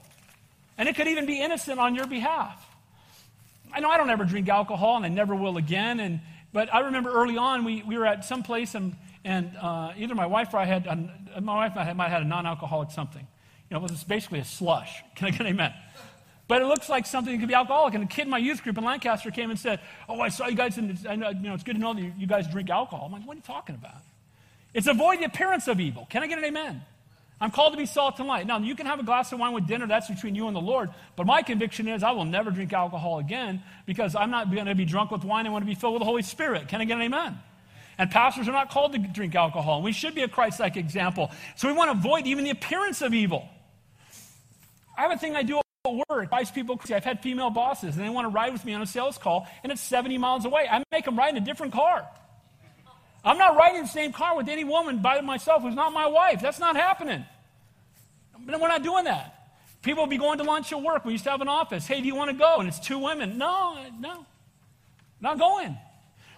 [0.77, 2.62] And it could even be innocent on your behalf.
[3.73, 6.01] I know I don't ever drink alcohol, and I never will again.
[6.01, 6.21] And,
[6.53, 8.97] but I remember early on, we, we were at some place, and,
[9.27, 12.24] and uh, either my wife or I had, a, my wife might have, had a
[12.24, 13.27] non alcoholic something.
[13.68, 15.03] You know, it was basically a slush.
[15.16, 15.74] Can I get an amen?
[16.47, 17.95] But it looks like something that could be alcoholic.
[17.95, 20.47] And a kid in my youth group in Lancaster came and said, Oh, I saw
[20.47, 22.47] you guys, and I know, you know, it's good to know that you, you guys
[22.47, 23.07] drink alcohol.
[23.07, 23.97] I'm like, What are you talking about?
[24.72, 26.07] It's avoid the appearance of evil.
[26.09, 26.83] Can I get an amen?
[27.41, 28.47] I'm called to be salt and light.
[28.47, 30.61] Now, you can have a glass of wine with dinner, that's between you and the
[30.61, 30.91] Lord.
[31.16, 34.74] But my conviction is I will never drink alcohol again because I'm not going to
[34.74, 35.47] be drunk with wine.
[35.47, 36.68] I want to be filled with the Holy Spirit.
[36.68, 37.39] Can I get an amen?
[37.99, 39.76] And pastors are not called to drink alcohol.
[39.76, 41.30] And we should be a Christ like example.
[41.57, 43.49] So we want to avoid even the appearance of evil.
[44.97, 45.64] I have a thing I do at
[46.09, 46.24] work.
[46.24, 46.80] Advise people.
[46.92, 49.47] I've had female bosses and they want to ride with me on a sales call,
[49.62, 50.66] and it's 70 miles away.
[50.70, 52.07] I make them ride in a different car.
[53.24, 56.40] I'm not riding the same car with any woman by myself who's not my wife.
[56.40, 57.24] That's not happening.
[58.47, 59.32] We're not doing that.
[59.82, 61.05] People will be going to lunch at work.
[61.05, 61.86] We used to have an office.
[61.86, 62.59] Hey, do you want to go?
[62.59, 63.36] And it's two women.
[63.36, 64.26] No, no.
[65.20, 65.76] Not going.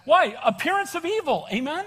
[0.09, 0.35] Why?
[0.43, 1.45] Appearance of evil.
[1.53, 1.85] Amen?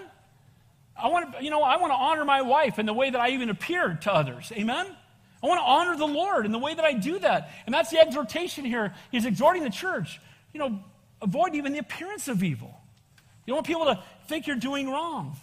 [0.96, 3.20] I want to, you know, I want to honor my wife in the way that
[3.20, 4.52] I even appear to others.
[4.54, 4.86] Amen?
[5.42, 7.50] I want to honor the Lord in the way that I do that.
[7.66, 8.94] And that's the exhortation here.
[9.10, 10.20] He's exhorting the church,
[10.52, 10.78] you know,
[11.20, 12.72] avoid even the appearance of evil.
[13.44, 15.36] You don't want people to think you're doing wrong.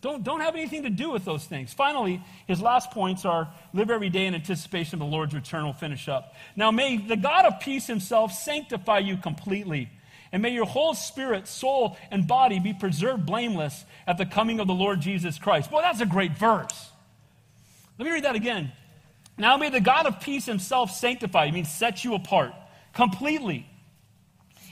[0.00, 1.72] Don't, don't have anything to do with those things.
[1.72, 5.62] Finally, his last points are live every day in anticipation of the Lord's return.
[5.62, 6.34] We'll finish up.
[6.56, 9.88] Now, may the God of peace himself sanctify you completely,
[10.34, 14.66] and may your whole spirit, soul, and body be preserved blameless at the coming of
[14.66, 15.70] the Lord Jesus Christ.
[15.70, 16.90] Boy, that's a great verse.
[18.00, 18.72] Let me read that again.
[19.38, 22.52] Now may the God of peace himself sanctify you, means set you apart
[22.94, 23.64] completely.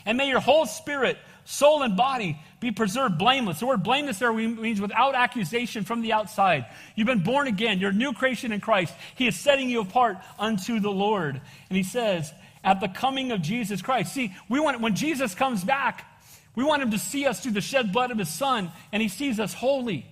[0.05, 3.61] And may your whole spirit, soul, and body be preserved blameless.
[3.61, 6.67] The word blameless there means without accusation from the outside.
[6.97, 7.79] You've been born again.
[7.79, 8.93] You're a new creation in Christ.
[9.15, 11.41] He is setting you apart unto the Lord.
[11.69, 12.33] And he says,
[12.65, 14.13] at the coming of Jesus Christ.
[14.13, 16.07] See, we want when Jesus comes back,
[16.55, 19.09] we want him to see us through the shed blood of his son, and he
[19.09, 20.07] sees us holy.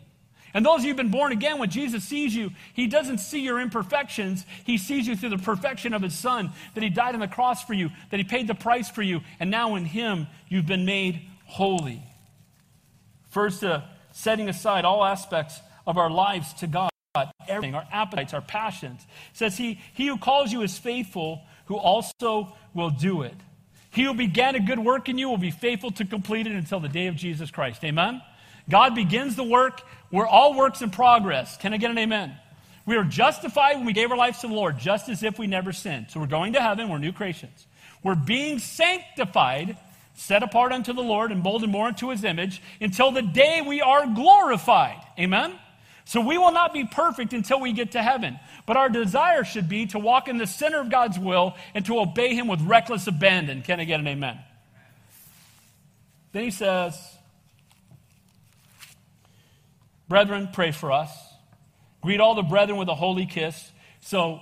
[0.53, 3.41] And those of you who've been born again, when Jesus sees you, he doesn't see
[3.41, 4.45] your imperfections.
[4.65, 7.65] He sees you through the perfection of his son, that he died on the cross
[7.65, 10.85] for you, that he paid the price for you, and now in him you've been
[10.85, 12.03] made holy.
[13.29, 13.83] First, uh,
[14.13, 16.91] setting aside all aspects of our lives to God,
[17.49, 19.03] everything, our appetites, our passions.
[19.33, 23.37] It says he, he who calls you is faithful, who also will do it.
[23.93, 26.81] He who began a good work in you will be faithful to complete it until
[26.81, 27.85] the day of Jesus Christ.
[27.85, 28.21] Amen?
[28.69, 29.81] God begins the work.
[30.11, 31.57] We're all works in progress.
[31.59, 32.37] Can I get an amen?
[32.87, 35.47] We are justified when we gave our lives to the Lord, just as if we
[35.47, 36.07] never sinned.
[36.11, 36.89] So we're going to heaven.
[36.89, 37.69] We're new creations.
[38.03, 39.77] We're being sanctified,
[40.15, 43.81] set apart unto the Lord, and molded more into his image until the day we
[43.81, 45.01] are glorified.
[45.21, 45.53] Amen?
[46.11, 48.37] So we will not be perfect until we get to heaven.
[48.67, 52.01] But our desire should be to walk in the center of God's will and to
[52.01, 53.63] obey him with reckless abandon.
[53.63, 54.37] Can I get an amen?
[56.33, 56.99] Then he says,
[60.09, 61.17] Brethren, pray for us.
[62.01, 63.71] Greet all the brethren with a holy kiss.
[64.01, 64.41] So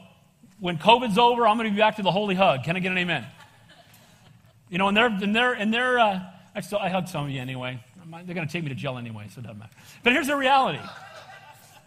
[0.60, 2.64] when COVID's over, I'm going to be back to the holy hug.
[2.64, 3.26] Can I get an amen?
[4.70, 6.20] You know, and they're, and they're, and they're uh,
[6.54, 7.78] I, still, I hug some of you anyway.
[8.10, 9.74] They're going to take me to jail anyway, so it doesn't matter.
[10.02, 10.80] But here's the reality.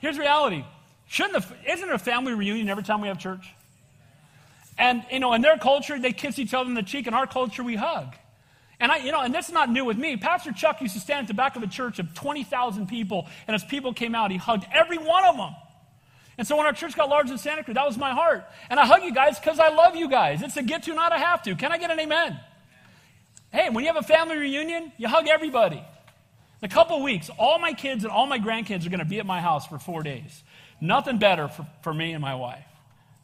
[0.02, 0.66] Here's reality.
[1.08, 3.54] Shouldn't the, isn't it a family reunion every time we have church?
[4.78, 7.08] And, you know, in their culture, they kiss each other in the cheek.
[7.08, 8.16] In our culture, we hug.
[8.80, 10.18] And I, you know, and that's not new with me.
[10.18, 13.54] Pastor Chuck used to stand at the back of a church of 20,000 people, and
[13.54, 15.54] as people came out, he hugged every one of them.
[16.39, 18.43] And so when our church got large in Santa Cruz, that was my heart.
[18.72, 20.41] And I hug you guys because I love you guys.
[20.41, 21.56] It's a get to, not a have to.
[21.56, 22.39] Can I get an amen?
[23.52, 25.84] Hey, when you have a family reunion, you hug everybody.
[26.62, 29.20] In a couple weeks, all my kids and all my grandkids are going to be
[29.20, 30.43] at my house for four days.
[30.80, 32.66] Nothing better for, for me and my wife.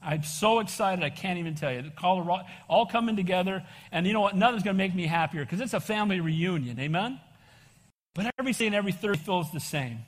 [0.01, 1.91] I'm so excited, I can't even tell you.
[1.95, 4.35] Colorado, all coming together, and you know what?
[4.35, 6.79] Nothing's going to make me happier because it's a family reunion.
[6.79, 7.19] Amen?
[8.15, 9.99] But every Sunday and every Thursday feels the same.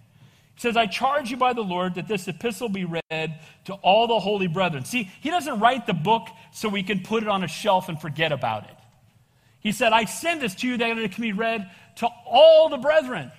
[0.56, 4.08] He says, I charge you by the Lord that this epistle be read to all
[4.08, 4.86] the holy brethren.
[4.86, 8.00] See, he doesn't write the book so we can put it on a shelf and
[8.00, 8.76] forget about it.
[9.60, 11.70] He said, I send this to you that it can be read
[12.00, 13.32] to all the brethren.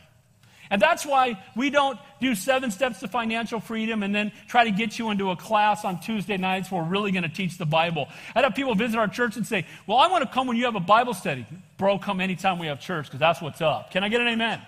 [0.71, 4.71] And that's why we don't do seven steps to financial freedom and then try to
[4.71, 7.67] get you into a class on Tuesday nights where we're really going to teach the
[7.67, 8.07] Bible.
[8.37, 10.67] I'd have people visit our church and say, Well, I want to come when you
[10.67, 11.45] have a Bible study.
[11.77, 13.91] Bro, come anytime we have church because that's what's up.
[13.91, 14.63] Can I get an amen?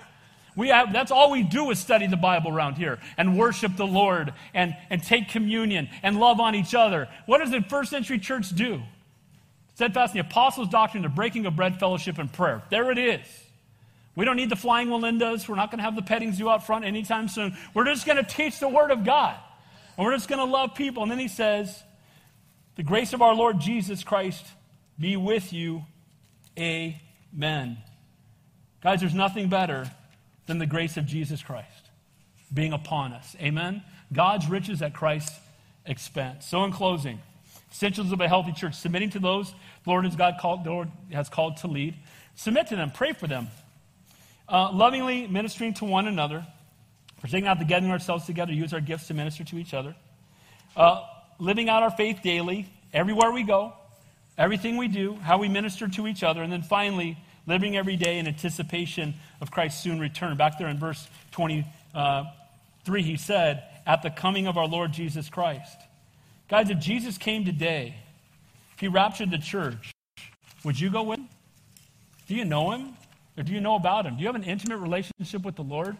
[0.56, 3.86] We have, that's all we do is study the Bible around here and worship the
[3.86, 7.08] Lord and, and take communion and love on each other.
[7.26, 8.82] What does the first century church do?
[9.76, 12.62] Steadfast in the apostles' doctrine, the breaking of bread, fellowship, and prayer.
[12.70, 13.20] There it is.
[14.14, 15.48] We don't need the flying Wallendas.
[15.48, 17.56] We're not going to have the petting zoo out front anytime soon.
[17.72, 19.36] We're just going to teach the Word of God.
[19.96, 21.02] And we're just going to love people.
[21.02, 21.82] And then he says,
[22.76, 24.44] The grace of our Lord Jesus Christ
[24.98, 25.84] be with you.
[26.58, 27.78] Amen.
[28.82, 29.90] Guys, there's nothing better
[30.46, 31.68] than the grace of Jesus Christ
[32.52, 33.34] being upon us.
[33.40, 33.82] Amen.
[34.12, 35.38] God's riches at Christ's
[35.86, 36.46] expense.
[36.46, 37.20] So, in closing,
[37.70, 39.54] essentials of a healthy church submitting to those
[39.84, 41.96] the Lord has, God called, Lord has called to lead.
[42.34, 43.48] Submit to them, pray for them.
[44.48, 46.46] Uh, lovingly ministering to one another,
[47.20, 49.94] forsaking not the gathering ourselves together, use our gifts to minister to each other.
[50.76, 51.02] Uh,
[51.38, 53.72] living out our faith daily, everywhere we go,
[54.36, 56.42] everything we do, how we minister to each other.
[56.42, 60.36] And then finally, living every day in anticipation of Christ's soon return.
[60.36, 61.64] Back there in verse 23,
[61.94, 62.24] uh,
[62.86, 65.78] he said, At the coming of our Lord Jesus Christ.
[66.48, 67.96] Guys, if Jesus came today,
[68.74, 69.92] if he raptured the church,
[70.64, 71.28] would you go with him?
[72.28, 72.96] Do you know him?
[73.36, 74.16] Or do you know about him?
[74.16, 75.96] Do you have an intimate relationship with the Lord?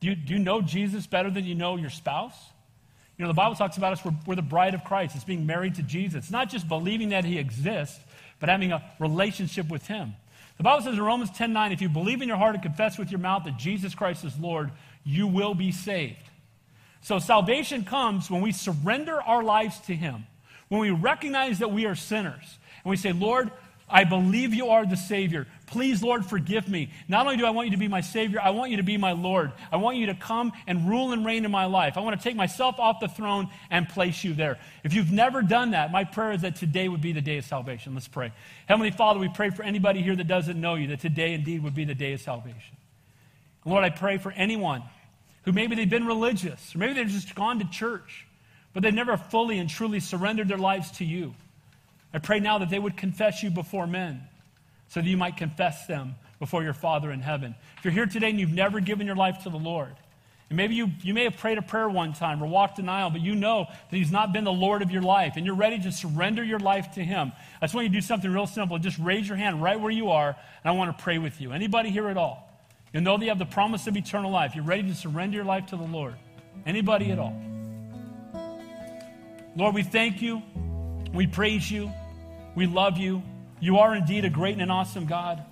[0.00, 2.36] Do you, do you know Jesus better than you know your spouse?
[3.16, 5.14] You know, the Bible talks about us, we're, we're the bride of Christ.
[5.14, 6.24] It's being married to Jesus.
[6.24, 8.00] It's not just believing that he exists,
[8.38, 10.14] but having a relationship with him.
[10.56, 12.98] The Bible says in Romans 10 9, if you believe in your heart and confess
[12.98, 14.70] with your mouth that Jesus Christ is Lord,
[15.04, 16.22] you will be saved.
[17.02, 20.26] So salvation comes when we surrender our lives to him,
[20.68, 23.50] when we recognize that we are sinners, and we say, Lord,
[23.88, 25.46] I believe you are the Savior.
[25.70, 26.90] Please, Lord, forgive me.
[27.06, 28.96] Not only do I want you to be my Savior, I want you to be
[28.96, 29.52] my Lord.
[29.70, 31.96] I want you to come and rule and reign in my life.
[31.96, 34.58] I want to take myself off the throne and place you there.
[34.82, 37.44] If you've never done that, my prayer is that today would be the day of
[37.44, 37.94] salvation.
[37.94, 38.32] Let's pray.
[38.66, 41.74] Heavenly Father, we pray for anybody here that doesn't know you, that today indeed would
[41.74, 42.76] be the day of salvation.
[43.64, 44.82] Lord, I pray for anyone
[45.44, 48.26] who maybe they've been religious, or maybe they've just gone to church,
[48.74, 51.32] but they've never fully and truly surrendered their lives to you.
[52.12, 54.26] I pray now that they would confess you before men
[54.90, 57.54] so that you might confess them before your Father in heaven.
[57.78, 59.94] If you're here today and you've never given your life to the Lord,
[60.48, 63.10] and maybe you, you may have prayed a prayer one time or walked an aisle,
[63.10, 65.78] but you know that He's not been the Lord of your life, and you're ready
[65.78, 67.30] to surrender your life to Him.
[67.62, 68.76] I just want you to do something real simple.
[68.78, 71.52] Just raise your hand right where you are, and I want to pray with you.
[71.52, 72.48] Anybody here at all?
[72.92, 74.56] You know that you have the promise of eternal life.
[74.56, 76.16] You're ready to surrender your life to the Lord.
[76.66, 77.40] Anybody at all?
[79.54, 80.42] Lord, we thank you.
[81.14, 81.92] We praise you.
[82.56, 83.22] We love you.
[83.60, 85.44] You are indeed a great and an awesome God.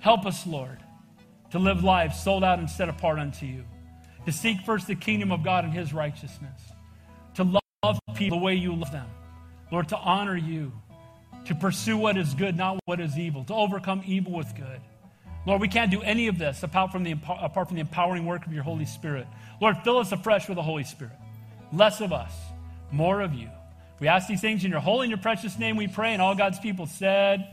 [0.00, 0.78] Help us, Lord,
[1.50, 3.64] to live lives sold out and set apart unto you,
[4.26, 6.60] to seek first the kingdom of God and his righteousness,
[7.34, 9.06] to love people the way you love them,
[9.70, 10.72] Lord, to honor you,
[11.44, 14.80] to pursue what is good, not what is evil, to overcome evil with good.
[15.46, 18.46] Lord, we can't do any of this apart from, the, apart from the empowering work
[18.46, 19.26] of your Holy Spirit.
[19.60, 21.14] Lord, fill us afresh with the Holy Spirit.
[21.72, 22.32] Less of us,
[22.92, 23.48] more of you.
[24.02, 26.34] We ask these things in your holy and your precious name we pray, and all
[26.34, 27.46] God's people said,